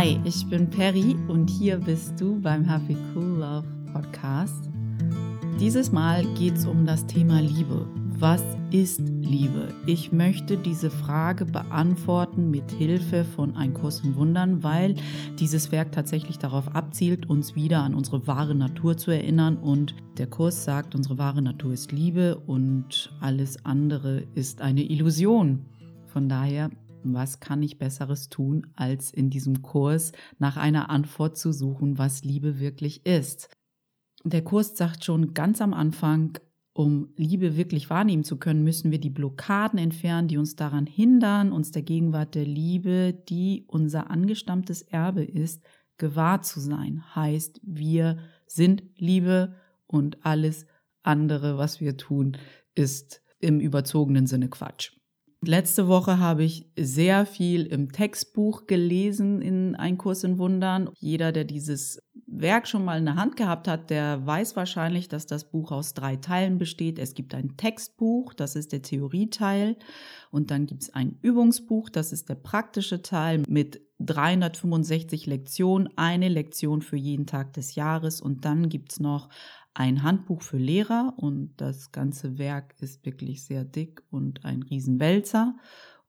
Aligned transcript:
Hi, 0.00 0.18
ich 0.24 0.48
bin 0.48 0.70
Perry 0.70 1.14
und 1.28 1.50
hier 1.50 1.76
bist 1.76 2.18
du 2.18 2.40
beim 2.40 2.64
Happy 2.64 2.96
Cool 3.14 3.40
Love 3.40 3.66
Podcast. 3.92 4.70
Dieses 5.60 5.92
Mal 5.92 6.24
geht 6.36 6.54
es 6.54 6.64
um 6.64 6.86
das 6.86 7.04
Thema 7.04 7.42
Liebe. 7.42 7.86
Was 8.18 8.42
ist 8.70 9.00
Liebe? 9.00 9.68
Ich 9.84 10.10
möchte 10.10 10.56
diese 10.56 10.88
Frage 10.88 11.44
beantworten 11.44 12.50
mit 12.50 12.70
Hilfe 12.70 13.24
von 13.24 13.54
Ein 13.56 13.74
Kurs 13.74 14.00
in 14.00 14.16
Wundern, 14.16 14.62
weil 14.62 14.94
dieses 15.38 15.70
Werk 15.70 15.92
tatsächlich 15.92 16.38
darauf 16.38 16.74
abzielt, 16.74 17.28
uns 17.28 17.54
wieder 17.54 17.82
an 17.82 17.94
unsere 17.94 18.26
wahre 18.26 18.54
Natur 18.54 18.96
zu 18.96 19.10
erinnern. 19.10 19.58
Und 19.58 19.94
der 20.16 20.28
Kurs 20.28 20.64
sagt, 20.64 20.94
unsere 20.94 21.18
wahre 21.18 21.42
Natur 21.42 21.74
ist 21.74 21.92
Liebe 21.92 22.38
und 22.46 23.12
alles 23.20 23.66
andere 23.66 24.22
ist 24.34 24.62
eine 24.62 24.82
Illusion. 24.82 25.66
Von 26.06 26.30
daher 26.30 26.70
was 27.04 27.40
kann 27.40 27.62
ich 27.62 27.78
Besseres 27.78 28.28
tun, 28.28 28.68
als 28.74 29.12
in 29.12 29.30
diesem 29.30 29.62
Kurs 29.62 30.12
nach 30.38 30.56
einer 30.56 30.90
Antwort 30.90 31.36
zu 31.36 31.52
suchen, 31.52 31.98
was 31.98 32.24
Liebe 32.24 32.60
wirklich 32.60 33.06
ist? 33.06 33.48
Der 34.24 34.42
Kurs 34.42 34.76
sagt 34.76 35.04
schon 35.04 35.34
ganz 35.34 35.60
am 35.60 35.72
Anfang, 35.72 36.38
um 36.72 37.12
Liebe 37.16 37.56
wirklich 37.56 37.90
wahrnehmen 37.90 38.24
zu 38.24 38.36
können, 38.36 38.62
müssen 38.62 38.90
wir 38.90 39.00
die 39.00 39.10
Blockaden 39.10 39.78
entfernen, 39.78 40.28
die 40.28 40.38
uns 40.38 40.56
daran 40.56 40.86
hindern, 40.86 41.52
uns 41.52 41.72
der 41.72 41.82
Gegenwart 41.82 42.34
der 42.34 42.44
Liebe, 42.44 43.12
die 43.28 43.64
unser 43.66 44.10
angestammtes 44.10 44.82
Erbe 44.82 45.24
ist, 45.24 45.62
gewahr 45.98 46.42
zu 46.42 46.60
sein. 46.60 47.02
Heißt, 47.14 47.60
wir 47.62 48.18
sind 48.46 48.82
Liebe 48.96 49.56
und 49.86 50.24
alles 50.24 50.66
andere, 51.02 51.58
was 51.58 51.80
wir 51.80 51.96
tun, 51.96 52.36
ist 52.74 53.22
im 53.38 53.60
überzogenen 53.60 54.26
Sinne 54.26 54.48
Quatsch. 54.48 54.92
Letzte 55.42 55.88
Woche 55.88 56.18
habe 56.18 56.44
ich 56.44 56.70
sehr 56.76 57.24
viel 57.24 57.64
im 57.64 57.92
Textbuch 57.92 58.66
gelesen 58.66 59.40
in 59.40 59.74
Ein 59.74 59.96
Kurs 59.96 60.22
in 60.22 60.36
Wundern. 60.36 60.90
Jeder, 60.98 61.32
der 61.32 61.44
dieses 61.44 62.02
Werk 62.26 62.68
schon 62.68 62.84
mal 62.84 62.98
in 62.98 63.06
der 63.06 63.16
Hand 63.16 63.36
gehabt 63.36 63.66
hat, 63.66 63.88
der 63.88 64.26
weiß 64.26 64.54
wahrscheinlich, 64.54 65.08
dass 65.08 65.24
das 65.24 65.50
Buch 65.50 65.72
aus 65.72 65.94
drei 65.94 66.16
Teilen 66.16 66.58
besteht. 66.58 66.98
Es 66.98 67.14
gibt 67.14 67.34
ein 67.34 67.56
Textbuch, 67.56 68.34
das 68.34 68.54
ist 68.54 68.72
der 68.72 68.82
Theorieteil. 68.82 69.76
Und 70.30 70.50
dann 70.50 70.66
gibt 70.66 70.82
es 70.82 70.94
ein 70.94 71.18
Übungsbuch, 71.22 71.88
das 71.88 72.12
ist 72.12 72.28
der 72.28 72.34
praktische 72.34 73.00
Teil 73.00 73.42
mit 73.48 73.80
365 74.00 75.26
Lektionen, 75.26 75.88
eine 75.96 76.28
Lektion 76.28 76.82
für 76.82 76.96
jeden 76.96 77.26
Tag 77.26 77.54
des 77.54 77.74
Jahres. 77.74 78.20
Und 78.20 78.44
dann 78.44 78.68
gibt 78.68 78.92
es 78.92 79.00
noch 79.00 79.30
ein 79.74 80.02
Handbuch 80.02 80.42
für 80.42 80.58
Lehrer 80.58 81.14
und 81.16 81.52
das 81.56 81.92
ganze 81.92 82.38
Werk 82.38 82.74
ist 82.80 83.04
wirklich 83.06 83.44
sehr 83.44 83.64
dick 83.64 84.02
und 84.10 84.44
ein 84.44 84.62
Riesenwälzer. 84.62 85.56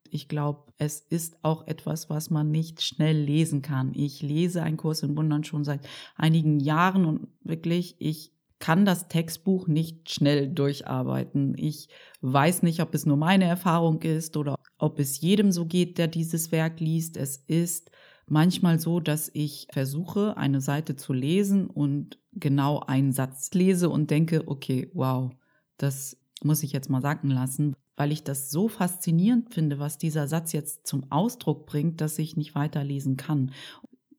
Ich 0.10 0.28
glaube, 0.28 0.74
es 0.78 1.00
ist 1.00 1.38
auch 1.44 1.68
etwas, 1.68 2.10
was 2.10 2.30
man 2.30 2.52
nicht 2.52 2.82
schnell 2.82 3.18
lesen 3.18 3.62
kann. 3.62 3.94
Ich 3.94 4.22
lese 4.22 4.64
einen 4.64 4.78
Kurs 4.78 5.04
in 5.04 5.16
Wundern 5.16 5.44
schon 5.44 5.64
seit 5.64 5.88
einigen 6.16 6.60
Jahren 6.60 7.06
und 7.06 7.28
wirklich, 7.44 7.96
ich 8.00 8.34
kann 8.60 8.86
das 8.86 9.08
Textbuch 9.08 9.68
nicht 9.68 10.12
schnell 10.12 10.48
durcharbeiten. 10.48 11.56
Ich 11.58 11.90
weiß 12.22 12.64
nicht, 12.64 12.82
ob 12.82 12.94
es 12.94 13.06
nur 13.06 13.18
meine 13.18 13.46
Erfahrung 13.46 14.02
ist 14.02 14.38
oder 14.38 14.56
ob 14.78 15.00
es 15.00 15.22
jedem 15.22 15.52
so 15.52 15.66
geht, 15.66 15.98
der 15.98 16.08
dieses 16.08 16.52
Werk 16.52 16.80
liest. 16.80 17.18
Es 17.18 17.38
ist 17.48 17.92
manchmal 18.28 18.80
so, 18.80 19.00
dass 19.00 19.30
ich 19.34 19.68
versuche, 19.72 20.38
eine 20.38 20.62
Seite 20.62 20.96
zu 20.96 21.14
lesen 21.14 21.68
und 21.68 22.20
genau 22.34 22.80
einen 22.80 23.12
Satz 23.12 23.52
lese 23.54 23.90
und 23.90 24.10
denke, 24.12 24.48
okay, 24.48 24.90
wow, 24.94 25.32
das 25.78 26.18
muss 26.44 26.64
ich 26.64 26.72
jetzt 26.72 26.90
mal 26.90 27.02
sagen 27.02 27.30
lassen, 27.30 27.76
weil 27.96 28.12
ich 28.12 28.24
das 28.24 28.50
so 28.50 28.68
faszinierend 28.68 29.54
finde, 29.54 29.80
was 29.80 29.98
dieser 29.98 30.28
Satz 30.28 30.54
jetzt 30.54 30.88
zum 30.88 31.12
Ausdruck 31.12 31.66
bringt, 31.66 32.02
dass 32.02 32.18
ich 32.20 32.38
nicht 32.38 32.56
weiterlesen 32.56 33.18
kann. 33.18 33.52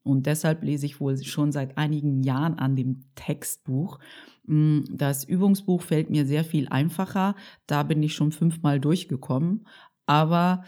Und 0.03 0.25
deshalb 0.25 0.63
lese 0.63 0.85
ich 0.85 0.99
wohl 0.99 1.21
schon 1.23 1.51
seit 1.51 1.77
einigen 1.77 2.23
Jahren 2.23 2.59
an 2.59 2.75
dem 2.75 3.05
Textbuch. 3.15 3.99
Mm, 4.45 4.81
das 4.89 5.23
Übungsbuch 5.23 5.81
fällt 5.81 6.09
mir 6.09 6.25
sehr 6.25 6.43
viel 6.43 6.67
einfacher. 6.67 7.35
Da 7.67 7.83
bin 7.83 8.03
ich 8.03 8.13
schon 8.13 8.31
fünfmal 8.31 8.79
durchgekommen. 8.79 9.65
Aber 10.05 10.63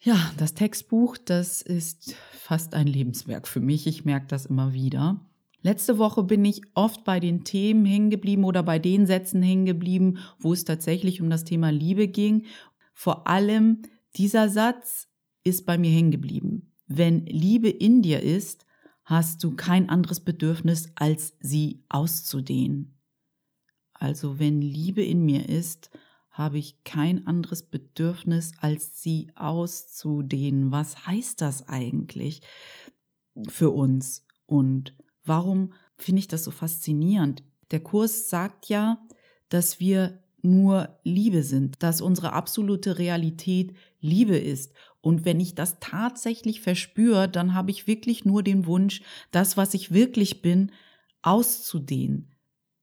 ja, 0.00 0.32
das 0.36 0.54
Textbuch, 0.54 1.18
das 1.18 1.60
ist 1.60 2.14
fast 2.32 2.74
ein 2.74 2.86
Lebenswerk 2.86 3.48
für 3.48 3.60
mich. 3.60 3.86
Ich 3.86 4.04
merke 4.04 4.26
das 4.26 4.46
immer 4.46 4.72
wieder. 4.72 5.20
Letzte 5.60 5.98
Woche 5.98 6.22
bin 6.22 6.44
ich 6.44 6.62
oft 6.74 7.04
bei 7.04 7.18
den 7.18 7.42
Themen 7.42 7.84
hängen 7.84 8.10
geblieben 8.10 8.44
oder 8.44 8.62
bei 8.62 8.78
den 8.78 9.06
Sätzen 9.06 9.42
hängen 9.42 9.66
geblieben, 9.66 10.18
wo 10.38 10.52
es 10.52 10.64
tatsächlich 10.64 11.20
um 11.20 11.30
das 11.30 11.44
Thema 11.44 11.70
Liebe 11.70 12.06
ging. 12.06 12.46
Vor 12.94 13.26
allem 13.26 13.82
dieser 14.16 14.48
Satz 14.48 15.08
ist 15.42 15.66
bei 15.66 15.76
mir 15.76 15.90
hängen 15.90 16.12
geblieben. 16.12 16.72
Wenn 16.86 17.26
Liebe 17.26 17.68
in 17.68 18.02
dir 18.02 18.22
ist, 18.22 18.66
hast 19.04 19.42
du 19.42 19.56
kein 19.56 19.88
anderes 19.88 20.20
Bedürfnis, 20.20 20.92
als 20.94 21.34
sie 21.40 21.84
auszudehnen. 21.88 22.98
Also 23.92 24.38
wenn 24.38 24.60
Liebe 24.60 25.02
in 25.02 25.24
mir 25.24 25.48
ist, 25.48 25.90
habe 26.38 26.58
ich 26.58 26.84
kein 26.84 27.26
anderes 27.26 27.64
Bedürfnis, 27.64 28.52
als 28.60 29.02
sie 29.02 29.32
auszudehnen. 29.34 30.70
Was 30.70 31.04
heißt 31.04 31.40
das 31.40 31.68
eigentlich 31.68 32.42
für 33.48 33.70
uns? 33.70 34.24
Und 34.46 34.94
warum 35.24 35.72
finde 35.96 36.20
ich 36.20 36.28
das 36.28 36.44
so 36.44 36.52
faszinierend? 36.52 37.42
Der 37.72 37.80
Kurs 37.80 38.30
sagt 38.30 38.68
ja, 38.68 39.04
dass 39.48 39.80
wir 39.80 40.22
nur 40.40 40.96
Liebe 41.02 41.42
sind, 41.42 41.82
dass 41.82 42.00
unsere 42.00 42.32
absolute 42.32 42.98
Realität 42.98 43.74
Liebe 44.00 44.38
ist. 44.38 44.72
Und 45.00 45.24
wenn 45.24 45.40
ich 45.40 45.56
das 45.56 45.80
tatsächlich 45.80 46.60
verspüre, 46.60 47.28
dann 47.28 47.54
habe 47.54 47.72
ich 47.72 47.88
wirklich 47.88 48.24
nur 48.24 48.44
den 48.44 48.66
Wunsch, 48.66 49.02
das, 49.32 49.56
was 49.56 49.74
ich 49.74 49.92
wirklich 49.92 50.40
bin, 50.40 50.70
auszudehnen, 51.22 52.36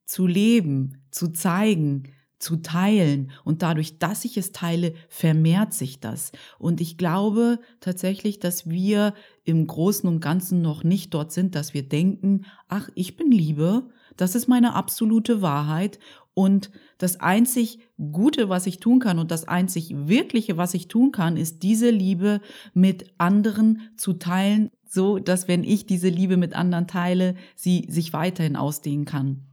zu 0.06 0.28
leben, 0.28 1.08
zu 1.12 1.30
zeigen, 1.30 2.12
zu 2.46 2.58
teilen. 2.58 3.32
Und 3.44 3.64
dadurch, 3.64 3.98
dass 3.98 4.24
ich 4.24 4.38
es 4.38 4.52
teile, 4.52 4.94
vermehrt 5.10 5.74
sich 5.74 6.00
das. 6.00 6.32
Und 6.60 6.80
ich 6.80 6.96
glaube 6.96 7.60
tatsächlich, 7.80 8.40
dass 8.40 8.70
wir 8.70 9.16
im 9.46 9.66
Großen 9.66 10.08
und 10.08 10.20
Ganzen 10.20 10.62
noch 10.62 10.84
nicht 10.84 11.14
dort 11.16 11.32
sind, 11.32 11.56
dass 11.56 11.74
wir 11.74 11.90
denken, 11.90 12.46
ach, 12.68 12.88
ich 12.94 13.18
bin 13.18 13.32
Liebe, 13.32 13.90
das 14.16 14.36
ist 14.36 14.48
meine 14.48 14.76
absolute 14.76 15.42
Wahrheit. 15.42 15.98
Und 16.36 16.70
das 17.00 17.20
einzig 17.20 17.80
Gute, 18.12 18.48
was 18.48 18.68
ich 18.68 18.80
tun 18.80 19.00
kann 19.00 19.18
und 19.18 19.32
das 19.32 19.48
einzig 19.48 19.96
Wirkliche, 20.08 20.56
was 20.56 20.76
ich 20.76 20.88
tun 20.88 21.12
kann, 21.12 21.38
ist 21.38 21.64
diese 21.64 21.90
Liebe 21.90 22.42
mit 22.76 23.12
anderen 23.18 23.90
zu 23.98 24.14
teilen, 24.14 24.70
so 24.88 25.18
dass 25.18 25.48
wenn 25.48 25.64
ich 25.64 25.88
diese 25.88 26.10
Liebe 26.10 26.38
mit 26.38 26.54
anderen 26.54 26.86
teile, 26.86 27.36
sie 27.56 27.88
sich 27.90 28.14
weiterhin 28.14 28.56
ausdehnen 28.56 29.06
kann. 29.06 29.46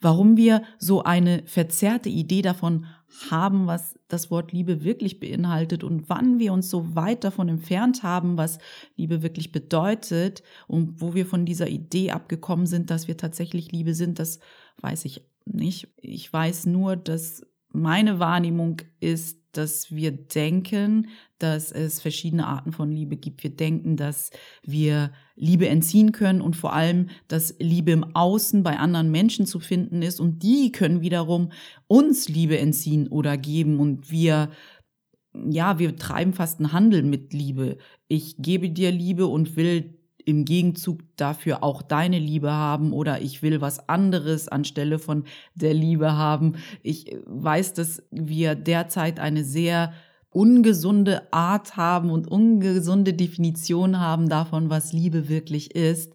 Warum 0.00 0.36
wir 0.36 0.62
so 0.78 1.02
eine 1.02 1.42
verzerrte 1.46 2.08
Idee 2.08 2.42
davon 2.42 2.86
haben, 3.30 3.66
was 3.66 3.98
das 4.08 4.30
Wort 4.30 4.52
Liebe 4.52 4.84
wirklich 4.84 5.20
beinhaltet 5.20 5.82
und 5.84 6.08
wann 6.08 6.38
wir 6.38 6.52
uns 6.52 6.70
so 6.70 6.94
weit 6.94 7.24
davon 7.24 7.48
entfernt 7.48 8.02
haben, 8.02 8.36
was 8.36 8.58
Liebe 8.96 9.22
wirklich 9.22 9.52
bedeutet 9.52 10.42
und 10.66 11.00
wo 11.00 11.14
wir 11.14 11.26
von 11.26 11.44
dieser 11.44 11.68
Idee 11.68 12.10
abgekommen 12.10 12.66
sind, 12.66 12.90
dass 12.90 13.08
wir 13.08 13.16
tatsächlich 13.16 13.72
Liebe 13.72 13.94
sind, 13.94 14.18
das 14.18 14.40
weiß 14.80 15.04
ich 15.04 15.22
nicht. 15.46 15.88
Ich 16.00 16.32
weiß 16.32 16.66
nur, 16.66 16.96
dass 16.96 17.42
meine 17.70 18.18
Wahrnehmung 18.18 18.82
ist, 19.00 19.38
dass 19.58 19.94
wir 19.94 20.12
denken, 20.12 21.08
dass 21.38 21.72
es 21.72 22.00
verschiedene 22.00 22.46
Arten 22.46 22.72
von 22.72 22.90
Liebe 22.90 23.16
gibt. 23.16 23.42
Wir 23.42 23.50
denken, 23.50 23.96
dass 23.96 24.30
wir 24.62 25.12
Liebe 25.34 25.68
entziehen 25.68 26.12
können 26.12 26.40
und 26.40 26.56
vor 26.56 26.72
allem, 26.72 27.10
dass 27.26 27.56
Liebe 27.58 27.90
im 27.90 28.14
Außen 28.14 28.62
bei 28.62 28.78
anderen 28.78 29.10
Menschen 29.10 29.46
zu 29.46 29.60
finden 29.60 30.02
ist 30.02 30.20
und 30.20 30.42
die 30.42 30.72
können 30.72 31.00
wiederum 31.00 31.52
uns 31.86 32.28
Liebe 32.28 32.58
entziehen 32.58 33.08
oder 33.08 33.36
geben 33.36 33.80
und 33.80 34.10
wir 34.10 34.50
ja, 35.34 35.78
wir 35.78 35.94
treiben 35.94 36.32
fast 36.32 36.58
einen 36.58 36.72
Handel 36.72 37.02
mit 37.02 37.32
Liebe. 37.32 37.76
Ich 38.08 38.36
gebe 38.38 38.70
dir 38.70 38.90
Liebe 38.90 39.26
und 39.26 39.56
will 39.56 39.97
im 40.28 40.44
Gegenzug 40.44 41.00
dafür 41.16 41.64
auch 41.64 41.80
deine 41.80 42.18
Liebe 42.18 42.52
haben 42.52 42.92
oder 42.92 43.22
ich 43.22 43.42
will 43.42 43.62
was 43.62 43.88
anderes 43.88 44.46
anstelle 44.46 44.98
von 44.98 45.24
der 45.54 45.72
Liebe 45.72 46.18
haben. 46.18 46.56
Ich 46.82 47.16
weiß, 47.24 47.72
dass 47.72 48.02
wir 48.10 48.54
derzeit 48.54 49.20
eine 49.20 49.42
sehr 49.42 49.94
ungesunde 50.28 51.32
Art 51.32 51.78
haben 51.78 52.10
und 52.10 52.28
ungesunde 52.28 53.14
Definition 53.14 54.00
haben 54.00 54.28
davon, 54.28 54.68
was 54.68 54.92
Liebe 54.92 55.30
wirklich 55.30 55.74
ist. 55.74 56.12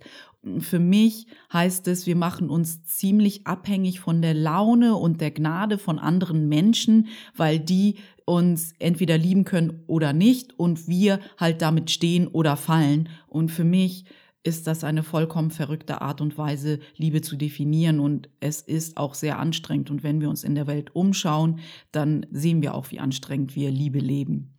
Für 0.59 0.79
mich 0.79 1.25
heißt 1.51 1.87
es, 1.87 2.05
wir 2.05 2.15
machen 2.15 2.51
uns 2.51 2.83
ziemlich 2.83 3.47
abhängig 3.47 3.99
von 3.99 4.21
der 4.21 4.35
Laune 4.35 4.95
und 4.95 5.21
der 5.21 5.31
Gnade 5.31 5.79
von 5.79 5.97
anderen 5.97 6.47
Menschen, 6.49 7.07
weil 7.35 7.59
die 7.59 7.95
uns 8.25 8.73
entweder 8.79 9.17
lieben 9.17 9.43
können 9.43 9.83
oder 9.87 10.13
nicht 10.13 10.57
und 10.57 10.87
wir 10.87 11.19
halt 11.37 11.61
damit 11.61 11.91
stehen 11.91 12.27
oder 12.27 12.57
fallen. 12.57 13.09
Und 13.27 13.49
für 13.49 13.63
mich 13.63 14.05
ist 14.43 14.67
das 14.67 14.83
eine 14.83 15.03
vollkommen 15.03 15.51
verrückte 15.51 16.01
Art 16.01 16.19
und 16.19 16.37
Weise, 16.37 16.79
Liebe 16.97 17.21
zu 17.21 17.37
definieren. 17.37 17.99
Und 17.99 18.29
es 18.41 18.61
ist 18.61 18.97
auch 18.97 19.13
sehr 19.13 19.39
anstrengend. 19.39 19.89
Und 19.89 20.03
wenn 20.03 20.19
wir 20.19 20.29
uns 20.29 20.43
in 20.43 20.55
der 20.55 20.67
Welt 20.67 20.95
umschauen, 20.95 21.59
dann 21.91 22.25
sehen 22.31 22.61
wir 22.61 22.75
auch, 22.75 22.91
wie 22.91 22.99
anstrengend 22.99 23.55
wir 23.55 23.71
Liebe 23.71 23.99
leben. 23.99 24.53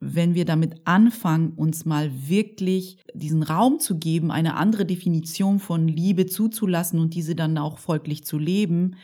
wenn 0.00 0.34
wir 0.34 0.46
damit 0.46 0.80
anfangen, 0.86 1.52
uns 1.52 1.84
mal 1.84 2.10
wirklich 2.26 2.96
diesen 3.12 3.42
Raum 3.42 3.78
zu 3.78 3.98
geben, 3.98 4.30
eine 4.30 4.56
andere 4.56 4.86
Definition 4.86 5.58
von 5.58 5.86
Liebe 5.88 6.24
zuzulassen 6.24 6.98
und 6.98 7.14
diese 7.14 7.34
dann 7.34 7.58
auch 7.58 7.78
folglich 7.78 8.24
zu 8.24 8.38
leben, 8.38 8.96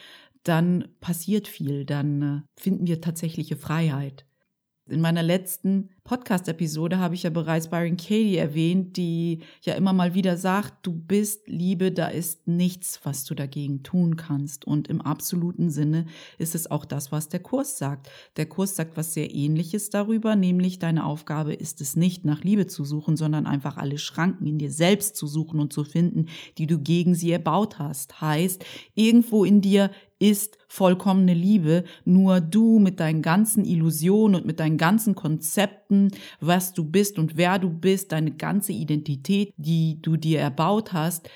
dann 0.48 0.88
passiert 1.00 1.48
viel, 1.48 1.84
dann 1.84 2.22
äh, 2.22 2.60
finden 2.60 2.86
wir 2.86 3.00
tatsächliche 3.00 3.56
Freiheit. 3.56 4.26
In 4.88 5.00
meiner 5.00 5.22
letzten 5.22 5.90
Podcast-Episode 6.06 6.98
habe 6.98 7.16
ich 7.16 7.24
ja 7.24 7.30
bereits 7.30 7.68
Byron 7.68 7.96
Katie 7.96 8.36
erwähnt, 8.36 8.96
die 8.96 9.40
ja 9.62 9.74
immer 9.74 9.92
mal 9.92 10.14
wieder 10.14 10.36
sagt, 10.36 10.86
du 10.86 10.92
bist 10.92 11.48
Liebe, 11.48 11.90
da 11.90 12.06
ist 12.06 12.46
nichts, 12.46 13.00
was 13.02 13.24
du 13.24 13.34
dagegen 13.34 13.82
tun 13.82 14.16
kannst. 14.16 14.64
Und 14.64 14.86
im 14.88 15.00
absoluten 15.00 15.68
Sinne 15.68 16.06
ist 16.38 16.54
es 16.54 16.70
auch 16.70 16.84
das, 16.84 17.10
was 17.10 17.28
der 17.28 17.40
Kurs 17.40 17.76
sagt. 17.76 18.08
Der 18.36 18.46
Kurs 18.46 18.76
sagt 18.76 18.96
was 18.96 19.14
sehr 19.14 19.34
ähnliches 19.34 19.90
darüber, 19.90 20.36
nämlich 20.36 20.78
deine 20.78 21.04
Aufgabe 21.04 21.52
ist 21.52 21.80
es 21.80 21.96
nicht, 21.96 22.24
nach 22.24 22.44
Liebe 22.44 22.68
zu 22.68 22.84
suchen, 22.84 23.16
sondern 23.16 23.46
einfach 23.46 23.76
alle 23.76 23.98
Schranken 23.98 24.46
in 24.46 24.58
dir 24.58 24.70
selbst 24.70 25.16
zu 25.16 25.26
suchen 25.26 25.58
und 25.58 25.72
zu 25.72 25.82
finden, 25.82 26.26
die 26.56 26.68
du 26.68 26.78
gegen 26.78 27.16
sie 27.16 27.32
erbaut 27.32 27.80
hast. 27.80 28.20
Heißt, 28.20 28.64
irgendwo 28.94 29.44
in 29.44 29.60
dir 29.60 29.90
ist 30.18 30.56
vollkommene 30.68 31.34
Liebe, 31.34 31.84
nur 32.04 32.40
du 32.40 32.78
mit 32.78 33.00
deinen 33.00 33.22
ganzen 33.22 33.64
Illusionen 33.64 34.34
und 34.34 34.46
mit 34.46 34.60
deinen 34.60 34.78
ganzen 34.78 35.14
Konzepten, 35.14 35.95
was 36.40 36.72
du 36.72 36.84
bist 36.84 37.18
und 37.18 37.36
wer 37.36 37.58
du 37.58 37.70
bist, 37.70 38.12
deine 38.12 38.32
ganze 38.32 38.72
Identität, 38.72 39.52
die 39.56 40.00
du 40.02 40.16
dir 40.16 40.40
erbaut 40.40 40.92
hast, 40.92 41.28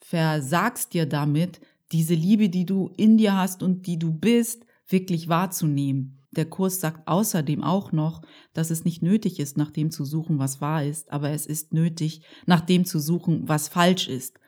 versagst 0.00 0.94
dir 0.94 1.06
damit, 1.06 1.60
diese 1.92 2.14
Liebe, 2.14 2.48
die 2.48 2.64
du 2.64 2.90
in 2.96 3.18
dir 3.18 3.36
hast 3.36 3.62
und 3.62 3.86
die 3.86 3.98
du 3.98 4.12
bist, 4.12 4.64
wirklich 4.88 5.28
wahrzunehmen. 5.28 6.18
Der 6.32 6.46
Kurs 6.46 6.80
sagt 6.80 7.06
außerdem 7.06 7.62
auch 7.62 7.92
noch, 7.92 8.22
dass 8.54 8.70
es 8.70 8.84
nicht 8.84 9.02
nötig 9.02 9.38
ist, 9.38 9.58
nach 9.58 9.70
dem 9.70 9.90
zu 9.90 10.04
suchen, 10.04 10.38
was 10.38 10.60
wahr 10.62 10.82
ist, 10.84 11.12
aber 11.12 11.30
es 11.30 11.46
ist 11.46 11.74
nötig, 11.74 12.22
nach 12.46 12.62
dem 12.62 12.86
zu 12.86 12.98
suchen, 12.98 13.48
was 13.48 13.68
falsch 13.68 14.08
ist. 14.08 14.38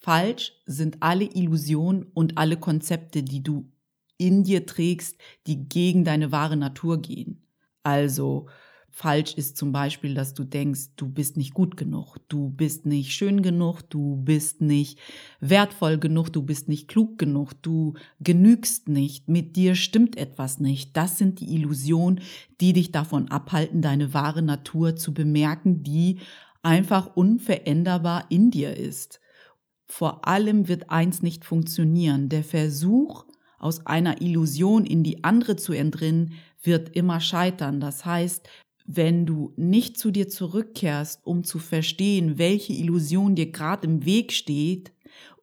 Falsch 0.00 0.52
sind 0.66 0.98
alle 1.00 1.24
Illusionen 1.24 2.04
und 2.14 2.36
alle 2.36 2.56
Konzepte, 2.56 3.22
die 3.22 3.42
du 3.42 3.70
in 4.18 4.42
dir 4.42 4.66
trägst, 4.66 5.18
die 5.46 5.68
gegen 5.68 6.04
deine 6.04 6.32
wahre 6.32 6.56
Natur 6.56 7.00
gehen. 7.00 7.46
Also 7.82 8.48
falsch 8.90 9.34
ist 9.34 9.56
zum 9.56 9.72
Beispiel, 9.72 10.14
dass 10.14 10.34
du 10.34 10.44
denkst, 10.44 10.90
du 10.96 11.08
bist 11.08 11.36
nicht 11.36 11.54
gut 11.54 11.76
genug, 11.76 12.16
du 12.28 12.50
bist 12.50 12.86
nicht 12.86 13.12
schön 13.12 13.42
genug, 13.42 13.82
du 13.82 14.16
bist 14.16 14.60
nicht 14.60 14.98
wertvoll 15.40 15.98
genug, 15.98 16.30
du 16.30 16.42
bist 16.42 16.68
nicht 16.68 16.88
klug 16.88 17.18
genug, 17.18 17.52
du 17.62 17.94
genügst 18.20 18.88
nicht, 18.88 19.28
mit 19.28 19.56
dir 19.56 19.74
stimmt 19.74 20.16
etwas 20.16 20.58
nicht. 20.58 20.96
Das 20.96 21.18
sind 21.18 21.40
die 21.40 21.54
Illusionen, 21.54 22.20
die 22.60 22.72
dich 22.72 22.92
davon 22.92 23.30
abhalten, 23.30 23.80
deine 23.80 24.12
wahre 24.12 24.42
Natur 24.42 24.96
zu 24.96 25.14
bemerken, 25.14 25.82
die 25.82 26.18
einfach 26.62 27.16
unveränderbar 27.16 28.26
in 28.28 28.50
dir 28.50 28.76
ist. 28.76 29.20
Vor 29.86 30.26
allem 30.26 30.68
wird 30.68 30.90
eins 30.90 31.22
nicht 31.22 31.44
funktionieren. 31.44 32.28
Der 32.28 32.44
Versuch, 32.44 33.24
aus 33.58 33.86
einer 33.86 34.22
Illusion 34.22 34.86
in 34.86 35.02
die 35.02 35.24
andere 35.24 35.56
zu 35.56 35.72
entrinnen, 35.72 36.34
wird 36.62 36.90
immer 36.90 37.20
scheitern. 37.20 37.80
Das 37.80 38.04
heißt, 38.04 38.48
wenn 38.92 39.24
du 39.24 39.52
nicht 39.56 39.98
zu 39.98 40.10
dir 40.10 40.28
zurückkehrst, 40.28 41.24
um 41.24 41.44
zu 41.44 41.60
verstehen, 41.60 42.38
welche 42.38 42.72
Illusion 42.72 43.36
dir 43.36 43.52
gerade 43.52 43.86
im 43.86 44.04
Weg 44.04 44.32
steht 44.32 44.92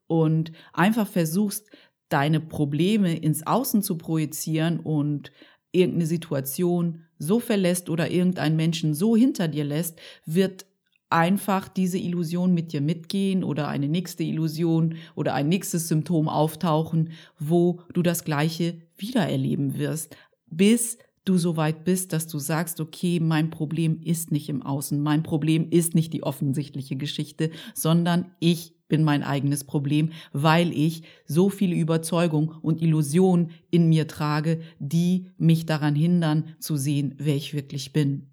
und 0.05 0.51
einfach 0.73 1.07
versuchst, 1.07 1.69
deine 2.09 2.41
Probleme 2.41 3.15
ins 3.15 3.47
Außen 3.47 3.83
zu 3.83 3.97
projizieren 3.97 4.81
und 4.81 5.31
irgendeine 5.71 6.07
Situation 6.07 7.03
so 7.19 7.39
verlässt 7.39 7.89
oder 7.89 8.11
irgendeinen 8.11 8.57
Menschen 8.57 8.93
so 8.93 9.15
hinter 9.15 9.47
dir 9.47 9.63
lässt, 9.63 9.97
wird 10.25 10.65
einfach 11.09 11.69
diese 11.69 11.97
Illusion 11.97 12.53
mit 12.53 12.73
dir 12.73 12.81
mitgehen 12.81 13.45
oder 13.45 13.69
eine 13.69 13.87
nächste 13.87 14.23
Illusion 14.23 14.95
oder 15.15 15.33
ein 15.33 15.47
nächstes 15.47 15.87
Symptom 15.87 16.27
auftauchen, 16.27 17.11
wo 17.39 17.79
du 17.93 18.01
das 18.01 18.25
gleiche 18.25 18.81
wiedererleben 18.97 19.77
wirst, 19.77 20.17
bis 20.47 20.97
du 21.27 21.37
so 21.37 21.57
weit 21.57 21.83
bist, 21.83 22.13
dass 22.13 22.27
du 22.27 22.39
sagst, 22.39 22.79
okay, 22.79 23.19
mein 23.19 23.49
Problem 23.49 24.01
ist 24.01 24.31
nicht 24.31 24.49
im 24.49 24.61
Außen, 24.61 25.01
mein 25.01 25.23
Problem 25.23 25.69
ist 25.69 25.95
nicht 25.95 26.13
die 26.13 26.23
offensichtliche 26.23 26.95
Geschichte, 26.95 27.51
sondern 27.73 28.31
ich 28.39 28.75
bin 28.87 29.03
mein 29.03 29.23
eigenes 29.23 29.65
Problem, 29.65 30.11
weil 30.31 30.71
ich 30.71 31.03
so 31.25 31.49
viele 31.49 31.75
Überzeugung 31.75 32.55
und 32.61 32.81
Illusion 32.81 33.51
in 33.69 33.89
mir 33.89 34.07
trage, 34.07 34.61
die 34.79 35.27
mich 35.37 35.65
daran 35.65 35.95
hindern 35.95 36.55
zu 36.59 36.77
sehen, 36.77 37.15
wer 37.17 37.35
ich 37.35 37.53
wirklich 37.53 37.91
bin. 37.91 38.31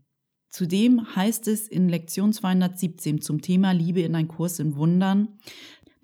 Zudem 0.55 1.17
heißt 1.17 1.49
es 1.49 1.67
in 1.67 1.89
Lektion 1.89 2.33
217 2.33 3.21
zum 3.21 3.41
Thema 3.41 3.73
Liebe 3.73 4.03
in 4.03 4.15
ein 4.15 4.29
Kurs 4.29 4.61
in 4.61 4.77
Wundern, 4.77 5.41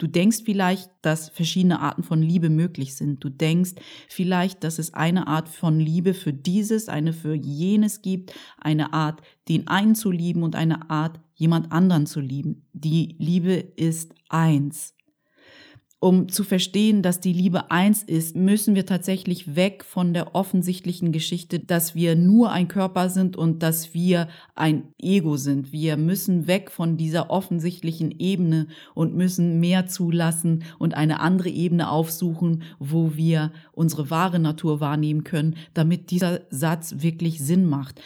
Du 0.00 0.06
denkst 0.06 0.38
vielleicht, 0.46 0.90
dass 1.02 1.28
verschiedene 1.28 1.80
Arten 1.80 2.02
von 2.02 2.22
Liebe 2.22 2.48
möglich 2.48 2.94
sind. 2.94 3.22
Du 3.22 3.28
denkst 3.28 3.72
vielleicht, 4.08 4.64
dass 4.64 4.78
es 4.78 4.94
eine 4.94 5.26
Art 5.26 5.46
von 5.46 5.78
Liebe 5.78 6.14
für 6.14 6.32
dieses, 6.32 6.88
eine 6.88 7.12
für 7.12 7.34
jenes 7.34 8.00
gibt, 8.00 8.32
eine 8.58 8.94
Art, 8.94 9.20
den 9.50 9.68
einen 9.68 9.94
zu 9.94 10.10
lieben 10.10 10.42
und 10.42 10.56
eine 10.56 10.88
Art, 10.88 11.20
jemand 11.34 11.70
anderen 11.70 12.06
zu 12.06 12.20
lieben. 12.20 12.66
Die 12.72 13.14
Liebe 13.18 13.52
ist 13.52 14.14
eins 14.30 14.94
um 16.00 16.30
zu 16.30 16.44
verstehen, 16.44 17.02
dass 17.02 17.20
die 17.20 17.34
Liebe 17.34 17.70
eins 17.70 18.02
ist, 18.02 18.34
müssen 18.34 18.74
wir 18.74 18.86
tatsächlich 18.86 19.54
weg 19.54 19.84
von 19.84 20.14
der 20.14 20.34
offensichtlichen 20.34 21.12
Geschichte, 21.12 21.60
dass 21.60 21.94
wir 21.94 22.16
nur 22.16 22.50
ein 22.50 22.68
Körper 22.68 23.10
sind 23.10 23.36
und 23.36 23.62
dass 23.62 23.92
wir 23.92 24.28
ein 24.54 24.94
Ego 24.98 25.36
sind. 25.36 25.72
Wir 25.72 25.98
müssen 25.98 26.46
weg 26.46 26.70
von 26.70 26.96
dieser 26.96 27.28
offensichtlichen 27.28 28.18
Ebene 28.18 28.66
und 28.94 29.14
müssen 29.14 29.60
mehr 29.60 29.86
zulassen 29.86 30.64
und 30.78 30.94
eine 30.94 31.20
andere 31.20 31.50
Ebene 31.50 31.90
aufsuchen, 31.90 32.62
wo 32.78 33.14
wir 33.14 33.52
unsere 33.72 34.08
wahre 34.08 34.38
Natur 34.38 34.80
wahrnehmen 34.80 35.22
können, 35.22 35.56
damit 35.74 36.10
dieser 36.10 36.40
Satz 36.48 36.94
wirklich 36.98 37.40
Sinn 37.40 37.66
macht. 37.66 38.00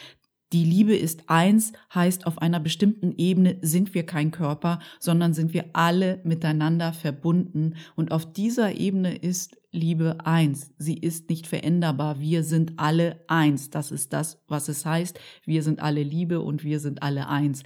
Die 0.55 0.63
Liebe 0.63 0.95
ist 0.95 1.29
eins, 1.29 1.73
heißt 1.93 2.25
auf 2.25 2.41
einer 2.41 2.61
bestimmten 2.61 3.13
Ebene 3.17 3.57
sind 3.61 3.93
wir 3.93 4.05
kein 4.05 4.31
Körper, 4.31 4.79
sondern 5.01 5.33
sind 5.33 5.53
wir 5.53 5.65
alle 5.73 6.21
miteinander 6.23 6.93
verbunden. 6.93 7.75
Und 7.97 8.13
auf 8.13 8.31
dieser 8.31 8.73
Ebene 8.73 9.17
ist 9.17 9.57
Liebe 9.73 10.15
eins. 10.23 10.71
Sie 10.77 10.93
ist 10.93 11.29
nicht 11.29 11.45
veränderbar. 11.45 12.21
Wir 12.21 12.45
sind 12.45 12.75
alle 12.77 13.19
eins. 13.27 13.69
Das 13.69 13.91
ist 13.91 14.13
das, 14.13 14.41
was 14.47 14.69
es 14.69 14.85
heißt. 14.85 15.19
Wir 15.43 15.61
sind 15.61 15.81
alle 15.81 16.03
Liebe 16.03 16.39
und 16.39 16.63
wir 16.63 16.79
sind 16.79 17.03
alle 17.03 17.27
eins. 17.27 17.63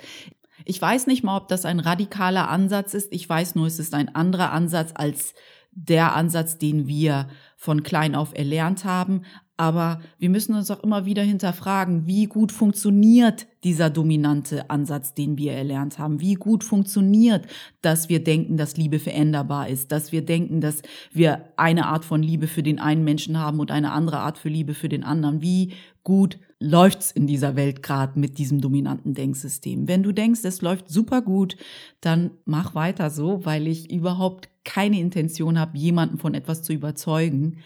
Ich 0.65 0.81
weiß 0.81 1.05
nicht 1.05 1.23
mal, 1.23 1.37
ob 1.37 1.47
das 1.47 1.65
ein 1.65 1.79
radikaler 1.79 2.49
Ansatz 2.49 2.95
ist. 2.95 3.13
Ich 3.13 3.29
weiß 3.29 3.53
nur, 3.53 3.67
es 3.67 3.77
ist 3.77 3.93
ein 3.93 4.15
anderer 4.15 4.51
Ansatz 4.51 4.93
als 4.95 5.35
der 5.73 6.15
Ansatz, 6.15 6.57
den 6.57 6.87
wir 6.87 7.27
von 7.55 7.83
klein 7.83 8.15
auf 8.15 8.33
erlernt 8.33 8.83
haben. 8.83 9.25
Aber 9.59 9.99
wir 10.17 10.29
müssen 10.29 10.55
uns 10.55 10.71
auch 10.71 10.81
immer 10.83 11.05
wieder 11.05 11.21
hinterfragen, 11.21 12.07
wie 12.07 12.27
gut 12.27 12.53
funktioniert 12.53 13.45
dieser 13.65 13.89
dominante 13.89 14.69
Ansatz, 14.69 15.13
den 15.13 15.37
wir 15.37 15.51
erlernt 15.51 15.99
haben? 15.99 16.21
Wie 16.21 16.35
gut 16.35 16.63
funktioniert, 16.63 17.45
dass 17.81 18.07
wir 18.07 18.23
denken, 18.23 18.55
dass 18.55 18.77
Liebe 18.77 18.99
veränderbar 18.99 19.67
ist, 19.67 19.91
dass 19.91 20.13
wir 20.13 20.23
denken, 20.23 20.61
dass 20.61 20.81
wir 21.11 21.49
eine 21.57 21.87
Art 21.87 22.05
von 22.05 22.23
Liebe 22.23 22.47
für 22.47 22.63
den 22.63 22.79
einen 22.79 23.03
Menschen 23.03 23.37
haben 23.37 23.59
und 23.59 23.69
eine 23.69 23.91
andere 23.91 24.19
Art 24.19 24.37
für 24.37 24.47
Liebe 24.47 24.73
für 24.73 24.87
den 24.87 25.03
anderen? 25.03 25.41
Wie 25.41 25.73
gut 26.03 26.39
läuft's 26.61 27.11
in 27.11 27.27
dieser 27.27 27.57
Welt 27.57 27.83
gerade 27.83 28.17
mit 28.17 28.37
diesem 28.37 28.61
dominanten 28.61 29.13
Denksystem? 29.13 29.89
Wenn 29.89 30.03
du 30.03 30.13
denkst, 30.13 30.39
es 30.45 30.61
läuft 30.61 30.87
super 30.87 31.21
gut, 31.21 31.57
dann 31.99 32.31
mach 32.45 32.75
weiter 32.75 33.09
so, 33.09 33.43
weil 33.43 33.67
ich 33.67 33.91
überhaupt 33.91 34.47
keine 34.63 35.01
Intention 35.01 35.59
habe, 35.59 35.77
jemanden 35.77 36.17
von 36.17 36.33
etwas 36.33 36.63
zu 36.63 36.71
überzeugen. 36.71 37.57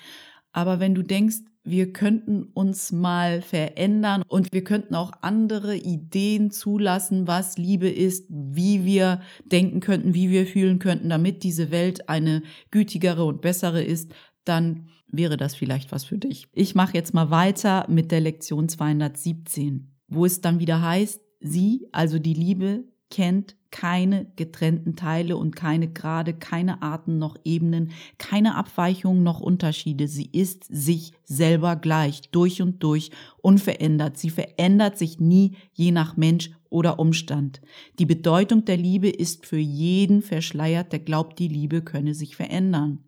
Aber 0.53 0.79
wenn 0.79 0.95
du 0.95 1.03
denkst, 1.03 1.41
wir 1.63 1.93
könnten 1.93 2.43
uns 2.53 2.91
mal 2.91 3.41
verändern 3.41 4.23
und 4.27 4.51
wir 4.51 4.63
könnten 4.63 4.95
auch 4.95 5.11
andere 5.21 5.75
Ideen 5.75 6.51
zulassen, 6.51 7.27
was 7.27 7.57
Liebe 7.57 7.89
ist, 7.89 8.25
wie 8.29 8.83
wir 8.83 9.21
denken 9.45 9.79
könnten, 9.79 10.13
wie 10.13 10.29
wir 10.29 10.45
fühlen 10.45 10.79
könnten, 10.79 11.09
damit 11.09 11.43
diese 11.43 11.71
Welt 11.71 12.09
eine 12.09 12.43
gütigere 12.71 13.23
und 13.23 13.41
bessere 13.41 13.81
ist, 13.81 14.13
dann 14.43 14.87
wäre 15.07 15.37
das 15.37 15.55
vielleicht 15.55 15.91
was 15.91 16.03
für 16.03 16.17
dich. 16.17 16.47
Ich 16.53 16.75
mache 16.75 16.95
jetzt 16.95 17.13
mal 17.13 17.29
weiter 17.29 17.85
mit 17.89 18.11
der 18.11 18.19
Lektion 18.19 18.67
217, 18.67 19.95
wo 20.07 20.25
es 20.25 20.41
dann 20.41 20.59
wieder 20.59 20.81
heißt, 20.81 21.21
sie, 21.39 21.87
also 21.91 22.19
die 22.19 22.33
Liebe, 22.33 22.83
kennt 23.09 23.55
keine 23.73 24.27
getrennten 24.35 24.95
Teile 24.95 25.35
und 25.35 25.55
keine 25.55 25.91
Grade, 25.91 26.33
keine 26.33 26.83
Arten 26.83 27.17
noch 27.17 27.35
Ebenen, 27.43 27.91
keine 28.19 28.55
Abweichungen 28.55 29.23
noch 29.23 29.39
Unterschiede. 29.39 30.07
Sie 30.07 30.29
ist 30.31 30.65
sich 30.69 31.13
selber 31.23 31.75
gleich, 31.75 32.29
durch 32.29 32.61
und 32.61 32.83
durch, 32.83 33.09
unverändert. 33.41 34.17
Sie 34.17 34.29
verändert 34.29 34.99
sich 34.99 35.19
nie 35.19 35.57
je 35.73 35.91
nach 35.91 36.17
Mensch 36.17 36.51
oder 36.69 36.99
Umstand. 36.99 37.61
Die 37.97 38.05
Bedeutung 38.05 38.65
der 38.65 38.77
Liebe 38.77 39.09
ist 39.09 39.47
für 39.47 39.57
jeden 39.57 40.21
verschleiert, 40.21 40.91
der 40.91 40.99
glaubt, 40.99 41.39
die 41.39 41.47
Liebe 41.47 41.81
könne 41.81 42.13
sich 42.13 42.35
verändern. 42.35 43.03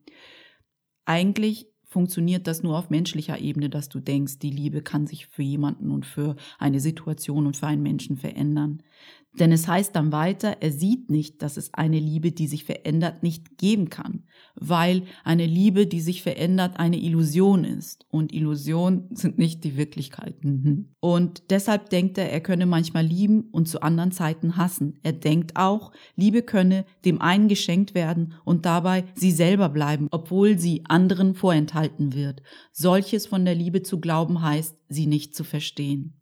Eigentlich 1.06 1.68
funktioniert 1.96 2.46
das 2.46 2.62
nur 2.62 2.78
auf 2.78 2.90
menschlicher 2.90 3.40
Ebene, 3.40 3.70
dass 3.70 3.88
du 3.88 4.02
denkst, 4.02 4.40
die 4.40 4.50
Liebe 4.50 4.82
kann 4.82 5.08
sich 5.08 5.28
für 5.28 5.44
jemanden 5.44 5.92
und 5.92 6.06
für 6.06 6.36
eine 6.60 6.82
Situation 6.82 7.48
und 7.48 7.56
für 7.56 7.68
einen 7.68 7.84
Menschen 7.84 8.18
verändern. 8.18 8.84
Denn 9.40 9.52
es 9.52 9.68
heißt 9.68 9.96
dann 9.96 10.12
weiter, 10.12 10.58
er 10.62 10.72
sieht 10.72 11.10
nicht, 11.10 11.42
dass 11.42 11.58
es 11.58 11.74
eine 11.74 12.00
Liebe, 12.00 12.32
die 12.32 12.48
sich 12.48 12.64
verändert, 12.64 13.22
nicht 13.22 13.58
geben 13.58 13.90
kann, 13.90 14.24
weil 14.56 15.04
eine 15.24 15.46
Liebe, 15.46 15.88
die 15.88 16.00
sich 16.00 16.22
verändert, 16.22 16.80
eine 16.80 16.98
Illusion 16.98 17.66
ist. 17.66 18.06
Und 18.10 18.34
Illusionen 18.34 19.10
sind 19.12 19.38
nicht 19.38 19.64
die 19.64 19.76
Wirklichkeit. 19.76 20.44
Mhm. 20.44 20.96
Und 21.00 21.44
deshalb 21.50 21.90
denkt 21.90 22.18
er, 22.18 22.32
er 22.32 22.42
könne 22.42 22.66
manchmal 22.66 23.06
lieben 23.06 23.50
und 23.52 23.68
zu 23.68 23.82
anderen 23.82 24.12
Zeiten 24.12 24.56
hassen. 24.58 25.00
Er 25.04 25.14
denkt 25.14 25.58
auch, 25.58 25.92
Liebe 26.16 26.42
könne 26.42 26.86
dem 27.04 27.22
einen 27.22 27.48
geschenkt 27.48 27.94
werden 27.94 28.34
und 28.46 28.66
dabei 28.66 29.04
sie 29.16 29.32
selber 29.32 29.70
bleiben, 29.70 30.08
obwohl 30.12 30.58
sie 30.58 30.84
anderen 30.86 31.36
vorenthalten 31.36 31.85
wird. 31.98 32.42
Solches 32.72 33.28
von 33.28 33.46
der 33.46 33.56
Liebe 33.56 33.84
zu 33.84 34.00
glauben 34.00 34.42
heißt, 34.42 34.76
sie 34.90 35.08
nicht 35.08 35.36
zu 35.36 35.44
verstehen. 35.44 36.22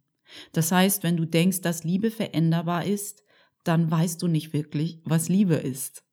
Das 0.51 0.71
heißt, 0.71 1.03
wenn 1.03 1.17
du 1.17 1.25
denkst, 1.25 1.61
dass 1.61 1.83
Liebe 1.83 2.11
veränderbar 2.11 2.85
ist, 2.85 3.23
dann 3.63 3.89
weißt 3.89 4.21
du 4.21 4.27
nicht 4.27 4.53
wirklich, 4.53 4.99
was 5.05 5.29
Liebe 5.29 5.55
ist. 5.55 6.03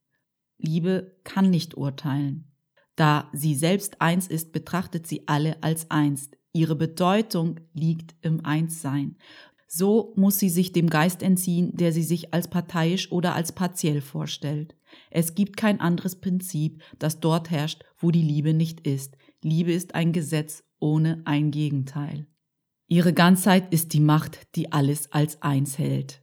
Liebe 0.58 1.16
kann 1.24 1.50
nicht 1.50 1.76
urteilen. 1.76 2.52
Da 2.96 3.30
sie 3.32 3.54
selbst 3.54 4.00
eins 4.00 4.26
ist, 4.26 4.52
betrachtet 4.52 5.06
sie 5.06 5.26
alle 5.26 5.62
als 5.62 5.90
eins. 5.90 6.30
Ihre 6.52 6.76
Bedeutung 6.76 7.60
liegt 7.72 8.14
im 8.22 8.44
Einssein. 8.44 9.16
So 9.66 10.12
muss 10.16 10.38
sie 10.38 10.48
sich 10.50 10.72
dem 10.72 10.90
Geist 10.90 11.22
entziehen, 11.22 11.76
der 11.76 11.92
sie 11.92 12.02
sich 12.02 12.34
als 12.34 12.48
parteiisch 12.48 13.12
oder 13.12 13.34
als 13.34 13.52
partiell 13.52 14.00
vorstellt. 14.00 14.74
Es 15.10 15.36
gibt 15.36 15.56
kein 15.56 15.80
anderes 15.80 16.16
Prinzip, 16.16 16.82
das 16.98 17.20
dort 17.20 17.50
herrscht, 17.50 17.84
wo 17.96 18.10
die 18.10 18.22
Liebe 18.22 18.52
nicht 18.52 18.86
ist. 18.86 19.16
Liebe 19.42 19.72
ist 19.72 19.94
ein 19.94 20.12
Gesetz 20.12 20.64
ohne 20.80 21.22
ein 21.24 21.50
Gegenteil. 21.50 22.26
Ihre 22.88 23.12
Ganzheit 23.12 23.72
ist 23.72 23.92
die 23.92 24.00
Macht, 24.00 24.54
die 24.56 24.72
alles 24.72 25.12
als 25.12 25.40
eins 25.42 25.78
hält. 25.78 26.20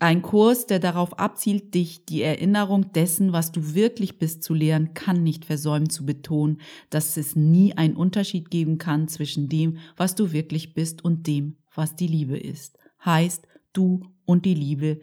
Ein 0.00 0.22
Kurs, 0.22 0.66
der 0.66 0.78
darauf 0.78 1.18
abzielt, 1.18 1.74
dich 1.74 2.06
die 2.06 2.22
Erinnerung 2.22 2.92
dessen, 2.92 3.32
was 3.32 3.50
du 3.50 3.74
wirklich 3.74 4.18
bist, 4.18 4.44
zu 4.44 4.54
lehren, 4.54 4.94
kann 4.94 5.24
nicht 5.24 5.44
versäumen 5.44 5.90
zu 5.90 6.06
betonen, 6.06 6.60
dass 6.88 7.16
es 7.16 7.34
nie 7.34 7.76
einen 7.76 7.96
Unterschied 7.96 8.50
geben 8.50 8.78
kann 8.78 9.08
zwischen 9.08 9.48
dem, 9.48 9.78
was 9.96 10.14
du 10.14 10.30
wirklich 10.30 10.72
bist 10.72 11.04
und 11.04 11.26
dem, 11.26 11.56
was 11.74 11.96
die 11.96 12.06
Liebe 12.06 12.38
ist. 12.38 12.78
Heißt, 13.04 13.46
du 13.72 14.04
und 14.24 14.44
die 14.44 14.54
Liebe, 14.54 15.00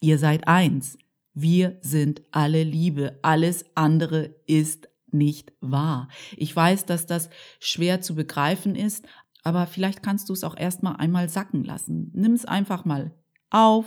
ihr 0.00 0.18
seid 0.18 0.48
eins. 0.48 0.96
Wir 1.34 1.78
sind 1.82 2.22
alle 2.30 2.62
Liebe. 2.62 3.18
Alles 3.20 3.66
andere 3.74 4.34
ist 4.46 4.87
nicht 5.12 5.52
wahr. 5.60 6.08
Ich 6.36 6.54
weiß, 6.54 6.86
dass 6.86 7.06
das 7.06 7.30
schwer 7.60 8.00
zu 8.00 8.14
begreifen 8.14 8.74
ist, 8.74 9.06
aber 9.42 9.66
vielleicht 9.66 10.02
kannst 10.02 10.28
du 10.28 10.32
es 10.32 10.44
auch 10.44 10.56
erstmal 10.56 10.96
einmal 10.96 11.28
sacken 11.28 11.64
lassen. 11.64 12.10
Nimm 12.14 12.32
es 12.32 12.44
einfach 12.44 12.84
mal 12.84 13.14
auf, 13.50 13.86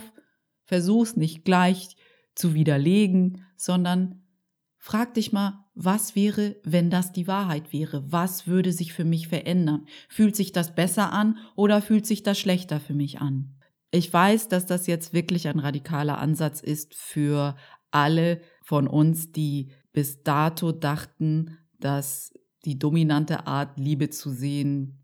versuch's 0.64 1.16
nicht 1.16 1.44
gleich 1.44 1.96
zu 2.34 2.54
widerlegen, 2.54 3.44
sondern 3.56 4.22
frag 4.78 5.14
dich 5.14 5.32
mal, 5.32 5.64
was 5.74 6.16
wäre, 6.16 6.56
wenn 6.64 6.90
das 6.90 7.12
die 7.12 7.26
Wahrheit 7.26 7.72
wäre? 7.72 8.10
Was 8.10 8.46
würde 8.46 8.72
sich 8.72 8.92
für 8.92 9.04
mich 9.04 9.28
verändern? 9.28 9.86
Fühlt 10.08 10.36
sich 10.36 10.52
das 10.52 10.74
besser 10.74 11.12
an 11.12 11.38
oder 11.54 11.80
fühlt 11.80 12.06
sich 12.06 12.22
das 12.22 12.38
schlechter 12.38 12.80
für 12.80 12.94
mich 12.94 13.20
an? 13.20 13.54
Ich 13.90 14.12
weiß, 14.12 14.48
dass 14.48 14.66
das 14.66 14.86
jetzt 14.86 15.12
wirklich 15.12 15.48
ein 15.48 15.58
radikaler 15.58 16.18
Ansatz 16.18 16.60
ist 16.60 16.94
für 16.94 17.56
alle 17.90 18.40
von 18.62 18.86
uns, 18.86 19.32
die 19.32 19.70
bis 19.92 20.22
dato 20.22 20.72
dachten, 20.72 21.58
dass 21.78 22.32
die 22.64 22.78
dominante 22.78 23.46
Art, 23.46 23.78
Liebe 23.78 24.10
zu 24.10 24.30
sehen, 24.30 24.98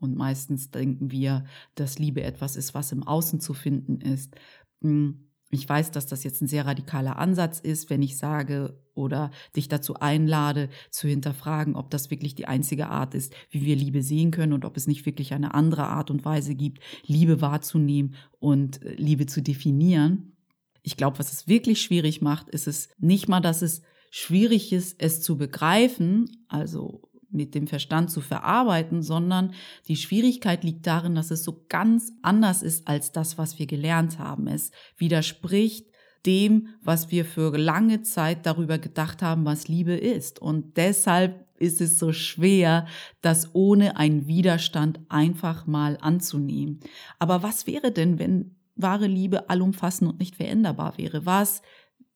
und 0.00 0.16
meistens 0.16 0.70
denken 0.70 1.10
wir, 1.10 1.44
dass 1.74 1.98
Liebe 1.98 2.22
etwas 2.22 2.54
ist, 2.54 2.72
was 2.72 2.92
im 2.92 3.02
Außen 3.02 3.40
zu 3.40 3.52
finden 3.52 4.00
ist. 4.00 4.36
Hm, 4.80 5.28
ich 5.50 5.68
weiß, 5.68 5.90
dass 5.90 6.06
das 6.06 6.24
jetzt 6.24 6.42
ein 6.42 6.46
sehr 6.46 6.66
radikaler 6.66 7.18
Ansatz 7.18 7.58
ist, 7.58 7.88
wenn 7.88 8.02
ich 8.02 8.16
sage 8.16 8.78
oder 8.94 9.30
dich 9.56 9.68
dazu 9.68 9.94
einlade, 9.94 10.68
zu 10.90 11.08
hinterfragen, 11.08 11.74
ob 11.74 11.90
das 11.90 12.10
wirklich 12.10 12.34
die 12.34 12.46
einzige 12.46 12.88
Art 12.88 13.14
ist, 13.14 13.34
wie 13.50 13.64
wir 13.64 13.74
Liebe 13.74 14.02
sehen 14.02 14.30
können 14.30 14.52
und 14.52 14.64
ob 14.64 14.76
es 14.76 14.86
nicht 14.86 15.06
wirklich 15.06 15.32
eine 15.32 15.54
andere 15.54 15.86
Art 15.86 16.10
und 16.10 16.24
Weise 16.24 16.54
gibt, 16.54 16.82
Liebe 17.06 17.40
wahrzunehmen 17.40 18.14
und 18.38 18.82
äh, 18.82 18.94
Liebe 18.94 19.26
zu 19.26 19.40
definieren. 19.42 20.36
Ich 20.82 20.96
glaube, 20.96 21.18
was 21.18 21.32
es 21.32 21.48
wirklich 21.48 21.80
schwierig 21.80 22.20
macht, 22.20 22.48
ist 22.50 22.68
es 22.68 22.90
nicht 22.98 23.28
mal, 23.28 23.40
dass 23.40 23.62
es 23.62 23.82
schwierig 24.10 24.72
ist, 24.72 25.00
es 25.00 25.20
zu 25.22 25.36
begreifen, 25.36 26.44
also 26.48 27.08
mit 27.30 27.54
dem 27.54 27.66
Verstand 27.66 28.10
zu 28.10 28.20
verarbeiten, 28.20 29.02
sondern 29.02 29.52
die 29.86 29.96
Schwierigkeit 29.96 30.64
liegt 30.64 30.86
darin, 30.86 31.14
dass 31.14 31.30
es 31.30 31.44
so 31.44 31.64
ganz 31.68 32.12
anders 32.22 32.62
ist 32.62 32.88
als 32.88 33.12
das, 33.12 33.36
was 33.36 33.58
wir 33.58 33.66
gelernt 33.66 34.18
haben. 34.18 34.46
Es 34.46 34.70
widerspricht 34.96 35.86
dem, 36.26 36.68
was 36.82 37.10
wir 37.10 37.24
für 37.24 37.56
lange 37.56 38.02
Zeit 38.02 38.46
darüber 38.46 38.78
gedacht 38.78 39.22
haben, 39.22 39.44
was 39.44 39.68
Liebe 39.68 39.94
ist. 39.94 40.40
Und 40.40 40.76
deshalb 40.76 41.46
ist 41.58 41.80
es 41.80 41.98
so 41.98 42.12
schwer, 42.12 42.86
das 43.20 43.54
ohne 43.54 43.96
einen 43.96 44.26
Widerstand 44.26 45.00
einfach 45.08 45.66
mal 45.66 45.98
anzunehmen. 46.00 46.80
Aber 47.18 47.42
was 47.42 47.66
wäre 47.66 47.92
denn, 47.92 48.18
wenn 48.18 48.56
wahre 48.76 49.06
Liebe 49.06 49.50
allumfassend 49.50 50.10
und 50.10 50.20
nicht 50.20 50.36
veränderbar 50.36 50.96
wäre? 50.98 51.26
Was 51.26 51.62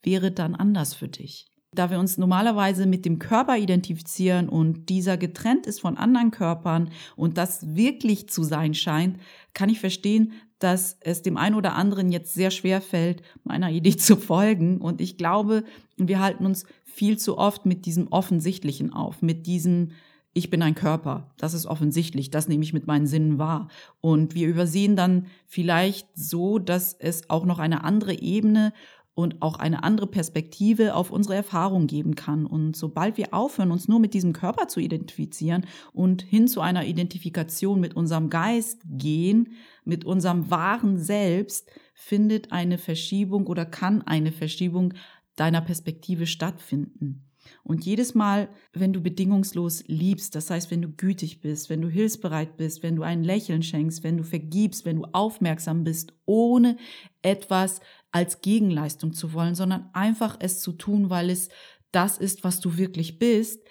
wäre 0.03 0.31
dann 0.31 0.55
anders 0.55 0.95
für 0.95 1.09
dich? 1.09 1.52
Da 1.75 1.91
wir 1.91 1.99
uns 1.99 2.19
normalerweise 2.19 2.87
mit 2.87 3.07
dem 3.07 3.19
Körper 3.19 3.57
identifizieren 3.57 4.49
und 4.49 4.91
dieser 4.91 5.17
getrennt 5.17 5.67
ist 5.67 5.81
von 5.81 5.97
anderen 5.97 6.31
Körpern 6.31 6.91
und 7.17 7.39
das 7.39 7.75
wirklich 7.75 8.29
zu 8.29 8.43
sein 8.43 8.75
scheint, 8.75 9.19
kann 9.55 9.71
ich 9.71 9.81
verstehen, 9.81 10.33
dass 10.59 10.99
es 11.01 11.23
dem 11.23 11.37
einen 11.37 11.57
oder 11.57 11.75
anderen 11.75 12.13
jetzt 12.13 12.35
sehr 12.35 12.51
schwer 12.51 12.81
fällt, 12.81 13.23
meiner 13.43 13.71
Idee 13.71 13.97
zu 13.97 14.17
folgen. 14.17 14.81
Und 14.81 15.01
ich 15.01 15.17
glaube, 15.17 15.65
wir 15.97 16.21
halten 16.21 16.45
uns 16.45 16.67
viel 16.85 17.19
zu 17.19 17.39
oft 17.39 17.65
mit 17.65 17.87
diesem 17.87 18.09
Offensichtlichen 18.09 18.93
auf, 18.93 19.23
mit 19.23 19.47
diesem 19.47 19.93
ich 20.35 20.49
bin 20.49 20.63
ein 20.63 20.75
Körper, 20.75 21.31
das 21.37 21.53
ist 21.53 21.67
offensichtlich, 21.67 22.31
das 22.31 22.49
nehme 22.49 22.65
ich 22.65 22.73
mit 22.73 22.87
meinen 22.87 23.07
Sinnen 23.07 23.39
wahr. 23.39 23.69
Und 24.01 24.35
wir 24.35 24.49
übersehen 24.49 24.97
dann 24.97 25.27
vielleicht 25.47 26.09
so, 26.15 26.59
dass 26.59 26.95
es 26.95 27.29
auch 27.29 27.45
noch 27.45 27.59
eine 27.59 27.85
andere 27.85 28.19
Ebene 28.19 28.73
und 29.15 29.43
auch 29.43 29.57
eine 29.57 29.85
andere 29.85 30.07
Perspektive 30.07 30.95
auf 30.95 31.11
unsere 31.11 31.35
Erfahrung 31.35 31.87
geben 31.87 32.15
kann. 32.15 32.47
Und 32.47 32.77
sobald 32.77 33.19
wir 33.19 33.35
aufhören, 33.35 33.71
uns 33.71 33.89
nur 33.89 34.01
mit 34.01 34.15
diesem 34.15 34.33
Körper 34.33 34.69
zu 34.69 34.81
identifizieren 34.81 35.67
und 35.93 36.23
hin 36.23 36.49
zu 36.49 36.61
einer 36.61 36.87
Identifikation 36.87 37.79
mit 37.79 37.95
unserem 37.95 38.31
Geist 38.31 38.81
gehen, 38.87 39.55
mit 39.85 40.05
unserem 40.05 40.51
wahren 40.51 40.99
Selbst, 40.99 41.71
findet 41.95 42.53
eine 42.53 42.79
Verschiebung 42.79 43.47
oder 43.47 43.67
kann 43.67 44.03
eine 44.03 44.33
Verschiebung 44.33 44.95
deiner 45.37 45.61
Perspektive 45.61 46.27
stattfinden. 46.27 47.32
Und 47.65 47.85
jedes 47.85 48.15
Mal, 48.15 48.49
wenn 48.73 48.93
du 48.93 49.01
bedingungslos 49.01 49.85
liebst, 49.87 50.35
das 50.35 50.51
heißt, 50.51 50.71
wenn 50.71 50.83
du 50.83 50.89
gütig 50.89 51.41
bist, 51.41 51.71
wenn 51.71 51.81
du 51.81 51.89
hilfsbereit 51.89 52.57
bist, 52.57 52.83
wenn 52.83 52.97
du 52.97 53.03
ein 53.03 53.23
Lächeln 53.23 53.63
schenkst, 53.63 54.03
wenn 54.03 54.17
du 54.17 54.25
vergibst, 54.25 54.85
wenn 54.85 54.97
du 54.97 55.05
aufmerksam 55.13 55.85
bist, 55.85 56.13
ohne 56.27 56.77
etwas 57.23 57.81
als 58.11 58.41
Gegenleistung 58.41 59.13
zu 59.13 59.33
wollen, 59.33 59.55
sondern 59.55 59.89
einfach 59.93 60.37
es 60.41 60.61
zu 60.61 60.73
tun, 60.73 61.09
weil 61.09 61.31
es 61.31 61.51
das 61.93 62.19
ist, 62.19 62.43
was 62.43 62.61
du 62.61 62.77
wirklich 62.77 63.19
bist, 63.19 63.63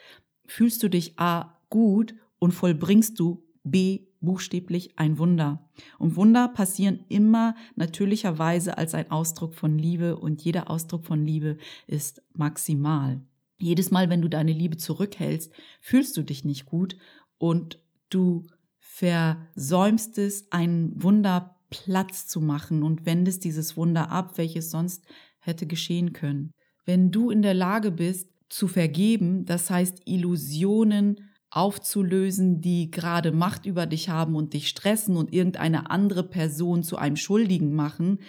fühlst 0.46 0.82
du 0.84 0.90
dich 0.90 1.20
A 1.20 1.58
gut 1.70 2.16
und 2.40 2.52
vollbringst 2.52 3.20
du 3.20 3.44
B 3.64 4.08
buchstäblich 4.22 4.98
ein 4.98 5.18
Wunder. 5.18 5.70
Und 5.98 6.16
Wunder 6.16 6.48
passieren 6.48 7.04
immer 7.10 7.56
natürlicherweise 7.76 8.78
als 8.78 8.94
ein 8.94 9.10
Ausdruck 9.12 9.56
von 9.56 9.78
Liebe 9.78 10.18
und 10.18 10.42
jeder 10.44 10.70
Ausdruck 10.70 11.06
von 11.06 11.26
Liebe 11.26 11.58
ist 11.88 12.22
maximal. 12.34 13.22
Jedes 13.62 13.92
Mal, 13.92 14.10
wenn 14.10 14.22
du 14.22 14.28
deine 14.28 14.54
Liebe 14.54 14.78
zurückhältst, 14.78 15.52
fühlst 15.80 16.18
du 16.18 16.24
dich 16.24 16.44
nicht 16.44 16.66
gut 16.66 16.98
und 17.38 17.80
du 18.10 18.44
versäumst 18.80 20.18
es, 20.18 20.52
ein 20.52 20.92
Wunder 20.96 21.58
Platz 21.70 22.28
zu 22.28 22.42
machen 22.42 22.84
und 22.84 23.06
wendest 23.06 23.46
dieses 23.46 23.78
Wunder 23.78 24.12
ab, 24.12 24.38
welches 24.38 24.70
sonst 24.70 25.06
hätte 25.40 25.66
geschehen 25.66 26.12
können. 26.14 26.52
Wenn 26.86 27.12
du 27.12 27.30
in 27.30 27.42
der 27.42 27.54
Lage 27.54 27.92
bist 27.92 28.30
zu 28.50 28.68
vergeben, 28.68 29.46
das 29.46 29.70
heißt 29.70 30.02
Illusionen 30.06 31.32
aufzulösen, 31.50 32.62
die 32.62 32.92
gerade 32.92 33.32
Macht 33.32 33.66
über 33.66 33.86
dich 33.86 34.10
haben 34.10 34.36
und 34.36 34.54
dich 34.54 34.68
stressen 34.68 35.16
und 35.16 35.34
irgendeine 35.34 35.90
andere 35.90 36.24
Person 36.24 36.84
zu 36.84 36.98
einem 36.98 37.18
Schuldigen 37.18 37.74
machen, 37.74 38.20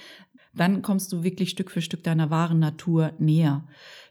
dann 0.54 0.82
kommst 0.82 1.12
du 1.12 1.22
wirklich 1.22 1.50
Stück 1.50 1.70
für 1.70 1.82
Stück 1.82 2.02
deiner 2.02 2.30
wahren 2.30 2.58
Natur 2.58 3.12
näher. 3.18 3.66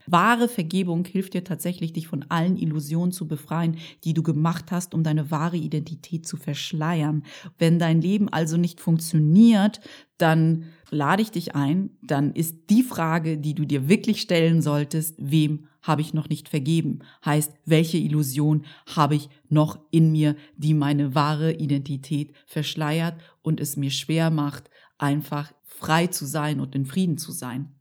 Wahre 0.08 0.48
Vergebung 0.48 1.05
hilft 1.05 1.34
dir 1.34 1.43
tatsächlich, 1.43 1.93
dich 1.93 2.08
von 2.08 2.25
allen 2.29 2.58
Illusionen 2.58 3.12
zu 3.12 3.27
befreien, 3.27 3.77
die 4.03 4.13
du 4.13 4.24
gemacht 4.24 4.72
hast, 4.72 4.93
um 4.93 5.03
deine 5.03 5.31
wahre 5.31 5.58
Identität 5.58 6.25
zu 6.27 6.38
verschleiern. 6.38 7.24
Wenn 7.58 7.79
dein 7.79 8.01
Leben 8.01 8.29
also 8.29 8.58
nicht 8.58 8.81
funktioniert, 8.81 9.81
dann 10.17 10.65
lade 10.89 11.22
ich 11.22 11.31
dich 11.31 11.55
ein, 11.55 11.91
dann 12.03 12.34
ist 12.34 12.70
die 12.70 12.84
Frage, 12.84 13.38
die 13.38 13.55
du 13.55 13.65
dir 13.65 13.89
wirklich 13.89 14.22
stellen 14.22 14.62
solltest, 14.62 15.15
wem 15.17 15.67
habe 15.81 16.01
ich 16.01 16.13
noch 16.13 16.29
nicht 16.29 16.48
vergeben? 16.48 17.00
Heißt, 17.25 17.53
welche 17.65 17.98
Illusion 17.98 18.65
habe 18.88 19.15
ich 19.15 19.29
noch 19.50 19.79
in 19.89 20.12
mir, 20.12 20.36
die 20.55 20.74
meine 20.74 21.15
wahre 21.15 21.53
Identität 21.53 22.34
verschleiert 22.46 23.20
und 23.41 23.60
es 23.60 23.77
mir 23.77 23.91
schwer 23.91 24.29
macht, 24.29 24.70
einfach 24.98 25.51
frei 25.63 26.08
zu 26.08 26.25
sein 26.25 26.60
und 26.60 26.75
in 26.75 26.86
Frieden 26.86 27.17
zu 27.17 27.31
sein? 27.31 27.74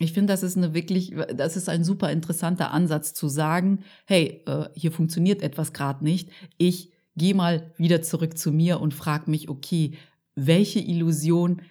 Ich 0.00 0.12
finde, 0.12 0.32
das 0.32 0.42
ist 0.42 0.56
eine 0.56 0.74
wirklich, 0.74 1.14
das 1.34 1.56
ist 1.56 1.68
ein 1.68 1.82
super 1.82 2.10
interessanter 2.12 2.70
Ansatz 2.70 3.14
zu 3.14 3.28
sagen, 3.28 3.80
hey, 4.06 4.42
äh, 4.46 4.68
hier 4.74 4.92
funktioniert 4.92 5.42
etwas 5.42 5.72
gerade 5.72 6.04
nicht. 6.04 6.30
Ich 6.56 6.92
gehe 7.16 7.34
mal 7.34 7.72
wieder 7.76 8.00
zurück 8.02 8.38
zu 8.38 8.52
mir 8.52 8.80
und 8.80 8.94
frage 8.94 9.28
mich, 9.30 9.48
okay, 9.48 9.92
welche 10.36 10.78
Illusion 10.78 11.62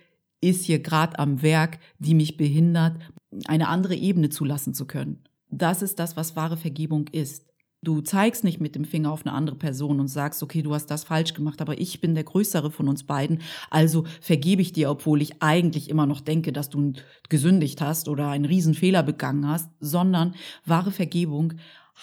ist 0.42 0.66
hier 0.66 0.80
gerade 0.80 1.18
am 1.20 1.42
Werk, 1.42 1.80
die 2.00 2.14
mich 2.14 2.36
behindert, 2.36 2.98
eine 3.46 3.70
andere 3.70 3.96
Ebene 3.96 4.30
zulassen 4.30 4.74
zu 4.74 4.86
können? 4.86 5.24
Das 5.50 5.82
ist 5.82 6.00
das, 6.00 6.18
was 6.18 6.36
wahre 6.36 6.58
Vergebung 6.58 7.08
ist. 7.08 7.46
Du 7.88 8.02
zeigst 8.02 8.44
nicht 8.44 8.60
mit 8.60 8.76
dem 8.76 8.84
Finger 8.84 9.14
auf 9.14 9.26
eine 9.26 9.34
andere 9.34 9.56
Person 9.56 10.02
und 10.02 10.10
sagst, 10.10 10.44
okay, 10.44 10.62
du 10.62 10.74
hast 10.74 10.88
das 10.88 11.06
falsch 11.06 11.34
gemacht, 11.34 11.62
aber 11.62 11.80
ich 11.80 12.02
bin 12.02 12.16
der 12.16 12.26
Größere 12.26 12.70
von 12.70 12.90
uns 12.90 13.06
beiden, 13.06 13.40
also 13.70 14.04
vergebe 14.20 14.62
ich 14.62 14.74
dir, 14.74 14.92
obwohl 14.92 15.22
ich 15.22 15.42
eigentlich 15.42 15.90
immer 15.90 16.06
noch 16.06 16.20
denke, 16.20 16.52
dass 16.52 16.70
du 16.70 16.92
gesündigt 17.30 17.80
hast 17.80 18.10
oder 18.10 18.28
einen 18.28 18.44
Riesenfehler 18.44 19.04
begangen 19.04 19.48
hast, 19.48 19.70
sondern 19.80 20.36
wahre 20.66 20.92
Vergebung 20.92 21.54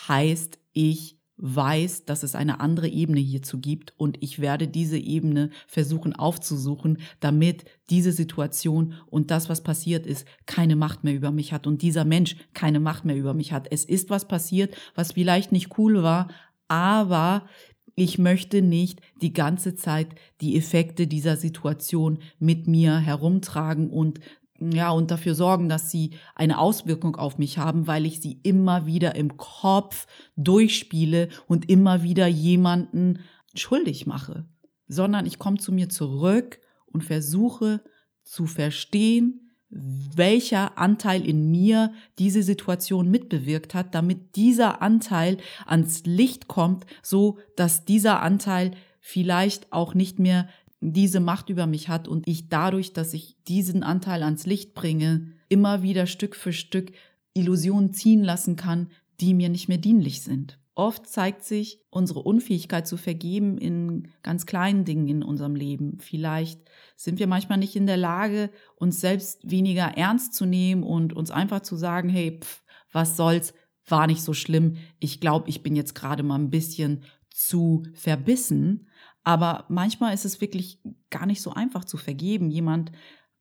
heißt, 0.08 0.58
ich 0.72 1.18
weiß, 1.36 2.04
dass 2.04 2.22
es 2.22 2.34
eine 2.34 2.60
andere 2.60 2.88
Ebene 2.88 3.20
hierzu 3.20 3.58
gibt 3.58 3.92
und 3.96 4.18
ich 4.20 4.38
werde 4.38 4.68
diese 4.68 4.98
Ebene 4.98 5.50
versuchen 5.66 6.14
aufzusuchen, 6.14 6.98
damit 7.20 7.64
diese 7.90 8.12
Situation 8.12 8.94
und 9.06 9.30
das, 9.30 9.48
was 9.48 9.62
passiert 9.62 10.06
ist, 10.06 10.26
keine 10.46 10.76
Macht 10.76 11.02
mehr 11.04 11.14
über 11.14 11.32
mich 11.32 11.52
hat 11.52 11.66
und 11.66 11.82
dieser 11.82 12.04
Mensch 12.04 12.36
keine 12.54 12.80
Macht 12.80 13.04
mehr 13.04 13.16
über 13.16 13.34
mich 13.34 13.52
hat. 13.52 13.66
Es 13.70 13.84
ist 13.84 14.10
was 14.10 14.28
passiert, 14.28 14.76
was 14.94 15.12
vielleicht 15.12 15.50
nicht 15.50 15.76
cool 15.78 16.02
war, 16.02 16.28
aber 16.68 17.46
ich 17.96 18.18
möchte 18.18 18.62
nicht 18.62 19.00
die 19.20 19.32
ganze 19.32 19.74
Zeit 19.74 20.14
die 20.40 20.56
Effekte 20.56 21.06
dieser 21.06 21.36
Situation 21.36 22.18
mit 22.38 22.66
mir 22.66 22.98
herumtragen 22.98 23.90
und 23.90 24.20
ja, 24.73 24.90
und 24.90 25.11
dafür 25.11 25.35
sorgen, 25.35 25.68
dass 25.68 25.90
sie 25.90 26.11
eine 26.35 26.59
Auswirkung 26.59 27.16
auf 27.16 27.38
mich 27.38 27.59
haben, 27.59 27.87
weil 27.87 28.06
ich 28.06 28.21
sie 28.21 28.40
immer 28.42 28.87
wieder 28.87 29.14
im 29.14 29.37
Kopf 29.37 30.06
durchspiele 30.37 31.28
und 31.47 31.68
immer 31.68 32.02
wieder 32.02 32.26
jemanden 32.26 33.21
schuldig 33.54 34.06
mache, 34.06 34.47
sondern 34.88 35.26
ich 35.26 35.38
komme 35.38 35.59
zu 35.59 35.73
mir 35.73 35.88
zurück 35.88 36.61
und 36.87 37.04
versuche 37.04 37.83
zu 38.23 38.47
verstehen, 38.47 39.44
welcher 39.71 40.78
Anteil 40.78 41.26
in 41.26 41.50
mir 41.50 41.92
diese 42.18 42.42
Situation 42.42 43.11
mitbewirkt 43.11 43.75
hat, 43.75 43.94
damit 43.94 44.37
dieser 44.37 44.83
Anteil 44.83 45.38
ans 45.66 46.04
Licht 46.04 46.47
kommt, 46.47 46.87
so 47.02 47.38
dass 47.56 47.85
dieser 47.85 48.23
Anteil 48.23 48.73
vielleicht 49.00 49.73
auch 49.73 49.94
nicht 49.94 50.18
mehr 50.18 50.49
diese 50.92 51.20
Macht 51.20 51.48
über 51.48 51.66
mich 51.66 51.88
hat 51.88 52.08
und 52.08 52.28
ich 52.28 52.48
dadurch, 52.48 52.92
dass 52.92 53.14
ich 53.14 53.36
diesen 53.48 53.82
Anteil 53.82 54.22
ans 54.22 54.46
Licht 54.46 54.74
bringe, 54.74 55.32
immer 55.48 55.82
wieder 55.82 56.06
Stück 56.06 56.36
für 56.36 56.52
Stück 56.52 56.92
Illusionen 57.32 57.92
ziehen 57.92 58.22
lassen 58.22 58.56
kann, 58.56 58.88
die 59.20 59.34
mir 59.34 59.48
nicht 59.48 59.68
mehr 59.68 59.78
dienlich 59.78 60.22
sind. 60.22 60.58
Oft 60.76 61.06
zeigt 61.06 61.44
sich 61.44 61.80
unsere 61.90 62.20
Unfähigkeit 62.20 62.86
zu 62.86 62.96
vergeben 62.96 63.58
in 63.58 64.08
ganz 64.22 64.44
kleinen 64.44 64.84
Dingen 64.84 65.06
in 65.06 65.22
unserem 65.22 65.54
Leben. 65.54 65.98
Vielleicht 66.00 66.60
sind 66.96 67.20
wir 67.20 67.28
manchmal 67.28 67.58
nicht 67.58 67.76
in 67.76 67.86
der 67.86 67.96
Lage, 67.96 68.50
uns 68.74 69.00
selbst 69.00 69.48
weniger 69.48 69.96
ernst 69.96 70.34
zu 70.34 70.46
nehmen 70.46 70.82
und 70.82 71.12
uns 71.12 71.30
einfach 71.30 71.60
zu 71.60 71.76
sagen, 71.76 72.08
hey, 72.08 72.40
pff, 72.42 72.64
was 72.90 73.16
soll's, 73.16 73.54
war 73.86 74.08
nicht 74.08 74.22
so 74.22 74.32
schlimm. 74.32 74.76
Ich 74.98 75.20
glaube, 75.20 75.48
ich 75.48 75.62
bin 75.62 75.76
jetzt 75.76 75.94
gerade 75.94 76.24
mal 76.24 76.38
ein 76.38 76.50
bisschen 76.50 77.04
zu 77.30 77.84
verbissen. 77.92 78.88
Aber 79.24 79.64
manchmal 79.68 80.14
ist 80.14 80.26
es 80.26 80.40
wirklich 80.40 80.80
gar 81.10 81.26
nicht 81.26 81.42
so 81.42 81.52
einfach 81.52 81.84
zu 81.84 81.96
vergeben. 81.96 82.50
Jemand 82.50 82.92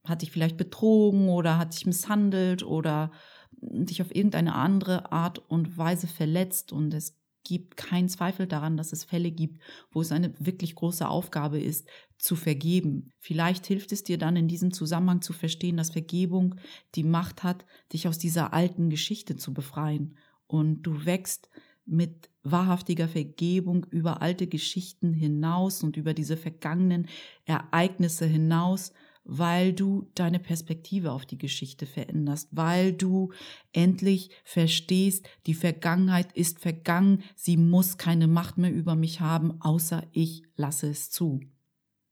hat 0.05 0.21
dich 0.21 0.31
vielleicht 0.31 0.57
betrogen 0.57 1.29
oder 1.29 1.57
hat 1.57 1.73
dich 1.73 1.85
misshandelt 1.85 2.63
oder 2.63 3.11
dich 3.51 4.01
auf 4.01 4.13
irgendeine 4.13 4.55
andere 4.55 5.11
Art 5.11 5.39
und 5.39 5.77
Weise 5.77 6.07
verletzt. 6.07 6.71
Und 6.71 6.93
es 6.93 7.17
gibt 7.43 7.75
keinen 7.75 8.07
Zweifel 8.09 8.47
daran, 8.47 8.77
dass 8.77 8.93
es 8.93 9.03
Fälle 9.03 9.31
gibt, 9.31 9.61
wo 9.91 10.01
es 10.01 10.11
eine 10.11 10.33
wirklich 10.39 10.75
große 10.75 11.07
Aufgabe 11.07 11.59
ist, 11.59 11.87
zu 12.17 12.35
vergeben. 12.35 13.11
Vielleicht 13.19 13.65
hilft 13.65 13.91
es 13.91 14.03
dir 14.03 14.17
dann 14.17 14.37
in 14.37 14.47
diesem 14.47 14.71
Zusammenhang 14.71 15.21
zu 15.21 15.33
verstehen, 15.33 15.77
dass 15.77 15.91
Vergebung 15.91 16.55
die 16.95 17.03
Macht 17.03 17.43
hat, 17.43 17.65
dich 17.91 18.07
aus 18.07 18.17
dieser 18.17 18.53
alten 18.53 18.89
Geschichte 18.89 19.35
zu 19.35 19.53
befreien. 19.53 20.17
Und 20.47 20.83
du 20.83 21.05
wächst 21.05 21.49
mit 21.85 22.29
wahrhaftiger 22.43 23.07
Vergebung 23.07 23.85
über 23.89 24.21
alte 24.21 24.47
Geschichten 24.47 25.13
hinaus 25.13 25.83
und 25.83 25.97
über 25.97 26.13
diese 26.13 26.37
vergangenen 26.37 27.07
Ereignisse 27.45 28.25
hinaus, 28.25 28.93
weil 29.25 29.73
du 29.73 30.11
deine 30.15 30.39
Perspektive 30.39 31.11
auf 31.11 31.25
die 31.25 31.37
Geschichte 31.37 31.85
veränderst, 31.85 32.49
weil 32.51 32.91
du 32.93 33.31
endlich 33.71 34.31
verstehst, 34.43 35.27
die 35.45 35.53
Vergangenheit 35.53 36.33
ist 36.33 36.59
vergangen, 36.59 37.23
sie 37.35 37.55
muss 37.55 37.97
keine 37.97 38.27
Macht 38.27 38.57
mehr 38.57 38.73
über 38.73 38.95
mich 38.95 39.21
haben, 39.21 39.61
außer 39.61 40.03
ich 40.11 40.43
lasse 40.55 40.89
es 40.89 41.09
zu. 41.09 41.39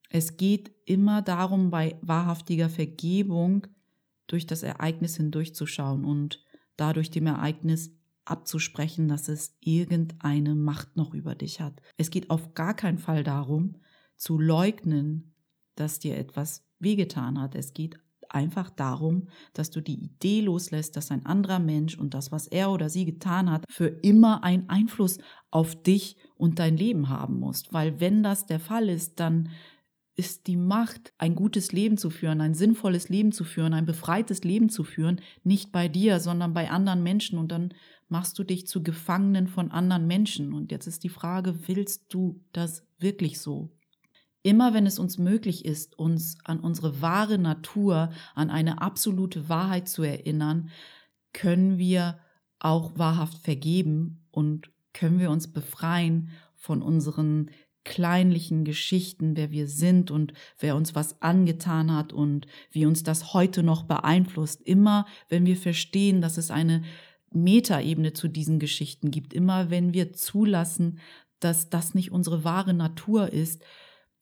Es 0.10 0.38
geht 0.38 0.72
immer 0.86 1.22
darum, 1.22 1.70
bei 1.70 1.98
wahrhaftiger 2.02 2.70
Vergebung 2.70 3.68
durch 4.28 4.46
das 4.46 4.64
Ereignis 4.64 5.18
hindurchzuschauen 5.18 6.06
und 6.06 6.44
dadurch 6.78 7.12
dem 7.12 7.28
Ereignis 7.28 7.92
abzusprechen, 8.26 9.08
dass 9.08 9.28
es 9.28 9.58
irgendeine 9.60 10.56
Macht 10.56 10.96
noch 10.96 11.14
über 11.14 11.36
dich 11.36 11.62
hat. 11.62 11.82
Es 11.98 12.10
geht 12.10 12.30
auf 12.30 12.54
gar 12.54 12.76
keinen 12.76 12.98
Fall 12.98 13.24
darum, 13.24 13.78
zu 14.16 14.40
leugnen, 14.40 15.34
dass 15.76 16.00
dir 16.00 16.18
etwas 16.18 16.66
wehgetan 16.80 17.40
hat. 17.40 17.56
Es 17.56 17.74
geht 17.74 18.00
einfach 18.30 18.70
darum, 18.70 19.28
dass 19.54 19.72
du 19.72 19.82
die 19.82 20.04
Idee 20.04 20.42
loslässt, 20.42 20.96
dass 20.96 21.12
ein 21.12 21.26
anderer 21.26 21.60
Mensch 21.60 21.98
und 21.98 22.14
das, 22.14 22.32
was 22.32 22.48
er 22.48 22.72
oder 22.72 22.90
sie 22.90 23.06
getan 23.06 23.50
hat, 23.50 23.66
für 23.70 23.88
immer 23.88 24.44
einen 24.44 24.70
Einfluss 24.70 25.18
auf 25.50 25.82
dich 25.82 26.18
und 26.36 26.60
dein 26.60 26.78
Leben 26.78 27.10
haben 27.10 27.40
muss. 27.40 27.64
Weil 27.72 28.00
wenn 28.00 28.24
das 28.24 28.46
der 28.46 28.60
Fall 28.60 28.90
ist, 28.90 29.20
dann 29.20 29.50
ist 30.16 30.48
die 30.48 30.58
Macht, 30.58 31.14
ein 31.18 31.36
gutes 31.36 31.72
Leben 31.72 31.98
zu 31.98 32.10
führen, 32.10 32.42
ein 32.42 32.54
sinnvolles 32.54 33.10
Leben 33.10 33.32
zu 33.32 33.44
führen, 33.44 33.74
ein 33.74 33.86
befreites 33.86 34.44
Leben 34.44 34.70
zu 34.70 34.84
führen, 34.84 35.22
nicht 35.44 35.72
bei 35.72 35.88
dir, 35.88 36.20
sondern 36.20 36.54
bei 36.54 36.70
anderen 36.70 37.02
Menschen. 37.02 37.40
Und 37.40 37.52
dann 37.52 37.74
machst 38.12 38.38
du 38.38 38.44
dich 38.44 38.68
zu 38.68 38.84
Gefangenen 38.84 39.48
von 39.48 39.72
anderen 39.72 40.06
Menschen. 40.06 40.54
Und 40.54 40.72
jetzt 40.72 40.86
ist 40.86 41.04
die 41.04 41.10
Frage, 41.10 41.68
willst 41.68 42.14
du 42.14 42.42
das 42.52 42.86
wirklich 43.00 43.40
so? 43.40 43.72
Immer 44.44 44.74
wenn 44.74 44.86
es 44.86 45.00
uns 45.00 45.18
möglich 45.18 45.66
ist, 45.66 45.98
uns 45.98 46.38
an 46.44 46.60
unsere 46.60 47.02
wahre 47.02 47.38
Natur, 47.38 48.12
an 48.36 48.50
eine 48.50 48.82
absolute 48.82 49.50
Wahrheit 49.50 49.88
zu 49.88 50.04
erinnern, 50.04 50.70
können 51.32 51.78
wir 51.78 52.20
auch 52.60 52.98
wahrhaft 52.98 53.38
vergeben 53.38 54.26
und 54.32 54.72
können 54.94 55.20
wir 55.20 55.32
uns 55.32 55.52
befreien 55.52 56.30
von 56.56 56.82
unseren 56.82 57.50
kleinlichen 57.84 58.66
Geschichten, 58.66 59.36
wer 59.36 59.52
wir 59.52 59.68
sind 59.68 60.12
und 60.12 60.34
wer 60.60 60.76
uns 60.76 60.94
was 60.94 61.22
angetan 61.22 61.94
hat 61.94 62.14
und 62.14 62.46
wie 62.72 62.86
uns 62.86 63.04
das 63.04 63.34
heute 63.34 63.64
noch 63.64 63.84
beeinflusst. 63.84 64.62
Immer 64.62 65.06
wenn 65.30 65.46
wir 65.46 65.58
verstehen, 65.58 66.22
dass 66.22 66.38
es 66.38 66.52
eine 66.52 66.84
Metaebene 67.32 68.14
zu 68.14 68.28
diesen 68.28 68.60
Geschichten 68.60 69.12
gibt. 69.12 69.34
Immer 69.34 69.70
wenn 69.70 69.94
wir 69.94 70.14
zulassen, 70.14 71.00
dass 71.40 71.70
das 71.70 71.94
nicht 71.94 72.12
unsere 72.12 72.44
wahre 72.44 72.74
Natur 72.74 73.32
ist, 73.32 73.64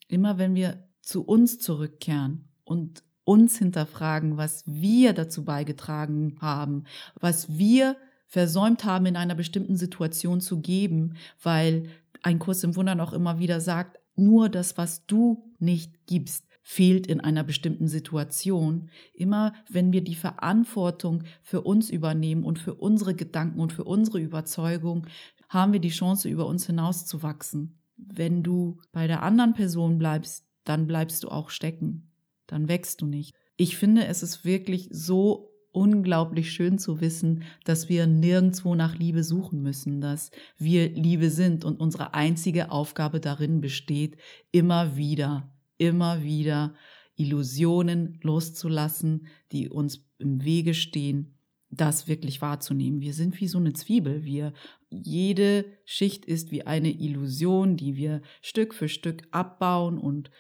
immer 0.08 0.38
wenn 0.38 0.56
wir 0.56 0.88
zu 1.02 1.24
uns 1.24 1.60
zurückkehren 1.60 2.50
und 2.64 3.04
uns 3.24 3.58
hinterfragen, 3.58 4.38
was 4.38 4.64
wir 4.66 5.14
dazu 5.14 5.44
beigetragen 5.46 6.38
haben, 6.40 6.86
was 7.20 7.58
wir 7.58 7.96
versäumt 8.26 8.86
haben, 8.86 9.06
in 9.06 9.16
einer 9.16 9.36
bestimmten 9.36 9.76
Situation 9.76 10.42
zu 10.42 10.62
geben, 10.62 11.16
weil 11.42 11.90
ein 12.22 12.40
Kurs 12.40 12.64
im 12.64 12.76
Wundern 12.76 13.00
auch 13.00 13.14
immer 13.14 13.40
wieder 13.40 13.60
sagt, 13.62 14.00
nur 14.16 14.50
das, 14.50 14.78
was 14.78 15.06
du 15.06 15.44
nicht 15.60 16.08
gibst, 16.08 16.49
fehlt 16.62 17.08
in 17.08 17.20
einer 17.20 17.44
bestimmten 17.44 17.88
Situation. 17.88 18.90
Immer 19.14 19.54
wenn 19.70 19.92
wir 19.92 20.04
die 20.04 20.16
Verantwortung 20.16 21.24
für 21.42 21.62
uns 21.62 21.90
übernehmen 21.90 22.44
und 22.44 22.60
für 22.60 22.76
unsere 22.76 23.16
Gedanken 23.16 23.60
und 23.60 23.74
für 23.74 23.84
unsere 23.84 24.20
Überzeugung, 24.20 25.08
haben 25.50 25.74
wir 25.74 25.80
die 25.80 25.90
Chance, 25.90 26.30
über 26.30 26.46
uns 26.46 26.68
hinauszuwachsen. 26.68 27.80
Wenn 27.98 28.44
du 28.44 28.80
bei 28.92 29.08
der 29.08 29.24
anderen 29.24 29.54
Person 29.54 29.98
bleibst, 29.98 30.46
dann 30.64 30.88
bleibst 30.88 31.24
du 31.24 31.30
auch 31.30 31.50
stecken. 31.50 32.12
Dann 32.46 32.68
wächst 32.68 33.02
du 33.02 33.08
nicht. 33.08 33.34
Ich 33.58 33.78
finde, 33.78 34.06
es 34.06 34.24
ist 34.24 34.46
wirklich 34.46 34.88
so 34.92 35.50
unglaublich 35.72 36.52
schön 36.52 36.78
zu 36.78 37.02
wissen, 37.02 37.44
dass 37.64 37.90
wir 37.90 38.08
nirgendwo 38.08 38.76
nach 38.76 38.96
Liebe 38.96 39.24
suchen 39.24 39.62
müssen, 39.62 40.02
dass 40.02 40.32
wir 40.58 40.90
Liebe 40.90 41.30
sind 41.30 41.64
und 41.66 41.80
unsere 41.80 42.14
einzige 42.14 42.72
Aufgabe 42.72 43.20
darin 43.20 43.62
besteht, 43.62 44.18
immer 44.52 44.96
wieder, 44.96 45.50
immer 45.80 46.22
wieder 46.22 46.76
Illusionen 47.16 48.20
loszulassen, 48.22 49.28
die 49.52 49.70
uns 49.70 50.08
im 50.20 50.44
Wege 50.44 50.74
stehen, 50.74 51.40
das 51.72 52.08
wirklich 52.08 52.42
wahrzunehmen. 52.42 53.02
Wir 53.02 53.14
sind 53.14 53.40
wie 53.40 53.48
so 53.48 53.58
eine 53.58 53.74
Zwiebel. 53.74 54.24
Wir, 54.24 54.54
jede 54.90 55.66
Schicht 55.86 56.26
ist 56.26 56.52
wie 56.52 56.66
eine 56.66 56.92
Illusion, 56.92 57.78
die 57.78 57.96
wir 57.96 58.22
Stück 58.42 58.74
für 58.74 58.90
Stück 58.90 59.28
abbauen 59.32 59.98
und 59.98 60.32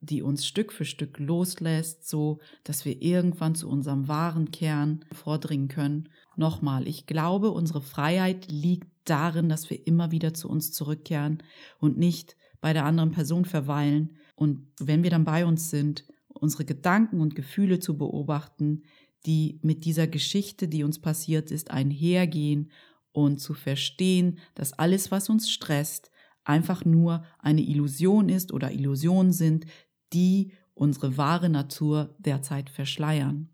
die 0.00 0.22
uns 0.22 0.46
Stück 0.46 0.72
für 0.72 0.84
Stück 0.84 1.18
loslässt, 1.18 2.08
so 2.08 2.40
dass 2.62 2.84
wir 2.84 3.02
irgendwann 3.02 3.54
zu 3.54 3.68
unserem 3.68 4.06
wahren 4.06 4.52
Kern 4.52 5.04
vordringen 5.12 5.68
können. 5.68 6.08
Nochmal, 6.36 6.86
ich 6.86 7.06
glaube, 7.06 7.50
unsere 7.50 7.82
Freiheit 7.82 8.50
liegt 8.50 8.88
darin, 9.04 9.48
dass 9.48 9.70
wir 9.70 9.86
immer 9.86 10.12
wieder 10.12 10.34
zu 10.34 10.48
uns 10.48 10.72
zurückkehren 10.72 11.42
und 11.80 11.98
nicht 11.98 12.36
bei 12.60 12.72
der 12.72 12.84
anderen 12.84 13.10
Person 13.10 13.44
verweilen. 13.44 14.18
Und 14.38 14.68
wenn 14.78 15.02
wir 15.02 15.10
dann 15.10 15.24
bei 15.24 15.44
uns 15.44 15.68
sind, 15.68 16.04
unsere 16.28 16.64
Gedanken 16.64 17.20
und 17.20 17.34
Gefühle 17.34 17.80
zu 17.80 17.98
beobachten, 17.98 18.84
die 19.26 19.58
mit 19.62 19.84
dieser 19.84 20.06
Geschichte, 20.06 20.68
die 20.68 20.84
uns 20.84 21.00
passiert 21.00 21.50
ist, 21.50 21.72
einhergehen 21.72 22.70
und 23.10 23.40
zu 23.40 23.52
verstehen, 23.52 24.38
dass 24.54 24.72
alles, 24.72 25.10
was 25.10 25.28
uns 25.28 25.50
stresst, 25.50 26.12
einfach 26.44 26.84
nur 26.84 27.24
eine 27.40 27.62
Illusion 27.62 28.28
ist 28.28 28.52
oder 28.52 28.70
Illusionen 28.70 29.32
sind, 29.32 29.66
die 30.12 30.52
unsere 30.74 31.16
wahre 31.16 31.48
Natur 31.48 32.14
derzeit 32.20 32.70
verschleiern. 32.70 33.48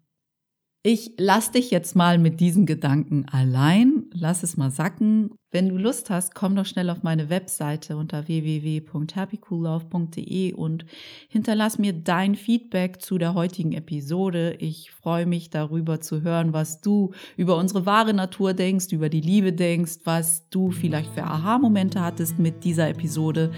Ich 0.86 1.12
lass 1.16 1.50
dich 1.50 1.70
jetzt 1.70 1.96
mal 1.96 2.18
mit 2.18 2.40
diesen 2.40 2.66
Gedanken 2.66 3.24
allein. 3.30 4.04
Lass 4.12 4.42
es 4.42 4.58
mal 4.58 4.70
sacken. 4.70 5.30
Wenn 5.50 5.70
du 5.70 5.78
Lust 5.78 6.10
hast, 6.10 6.34
komm 6.34 6.54
doch 6.54 6.66
schnell 6.66 6.90
auf 6.90 7.02
meine 7.02 7.30
Webseite 7.30 7.96
unter 7.96 8.28
www.happycoollove.de 8.28 10.52
und 10.52 10.84
hinterlass 11.30 11.78
mir 11.78 11.94
dein 11.94 12.34
Feedback 12.34 13.00
zu 13.00 13.16
der 13.16 13.32
heutigen 13.32 13.72
Episode. 13.72 14.56
Ich 14.58 14.90
freue 14.90 15.24
mich 15.24 15.48
darüber 15.48 16.02
zu 16.02 16.20
hören, 16.20 16.52
was 16.52 16.82
du 16.82 17.12
über 17.38 17.56
unsere 17.56 17.86
wahre 17.86 18.12
Natur 18.12 18.52
denkst, 18.52 18.92
über 18.92 19.08
die 19.08 19.22
Liebe 19.22 19.54
denkst, 19.54 20.00
was 20.04 20.50
du 20.50 20.70
vielleicht 20.70 21.14
für 21.14 21.24
Aha-Momente 21.24 22.02
hattest 22.02 22.38
mit 22.38 22.62
dieser 22.62 22.90
Episode. 22.90 23.52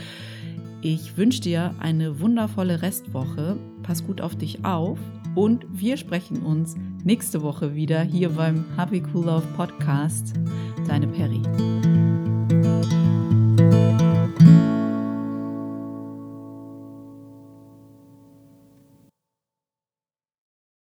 Ich 0.81 1.17
wünsche 1.17 1.41
dir 1.41 1.75
eine 1.81 2.21
wundervolle 2.21 2.83
Restwoche. 2.83 3.59
Pass 3.83 4.07
gut 4.07 4.21
auf 4.21 4.37
dich 4.37 4.65
auf 4.65 5.01
und 5.37 5.65
wir 5.71 5.97
sprechen 5.97 6.43
uns 6.43 6.75
nächste 7.05 7.43
Woche 7.43 7.77
wieder 7.77 8.01
hier 8.03 8.31
beim 8.31 8.65
Happy 8.77 9.03
Cool 9.15 9.27
Love 9.27 9.47
Podcast. 9.57 10.33
Deine 10.89 11.07
Perry. 11.07 11.41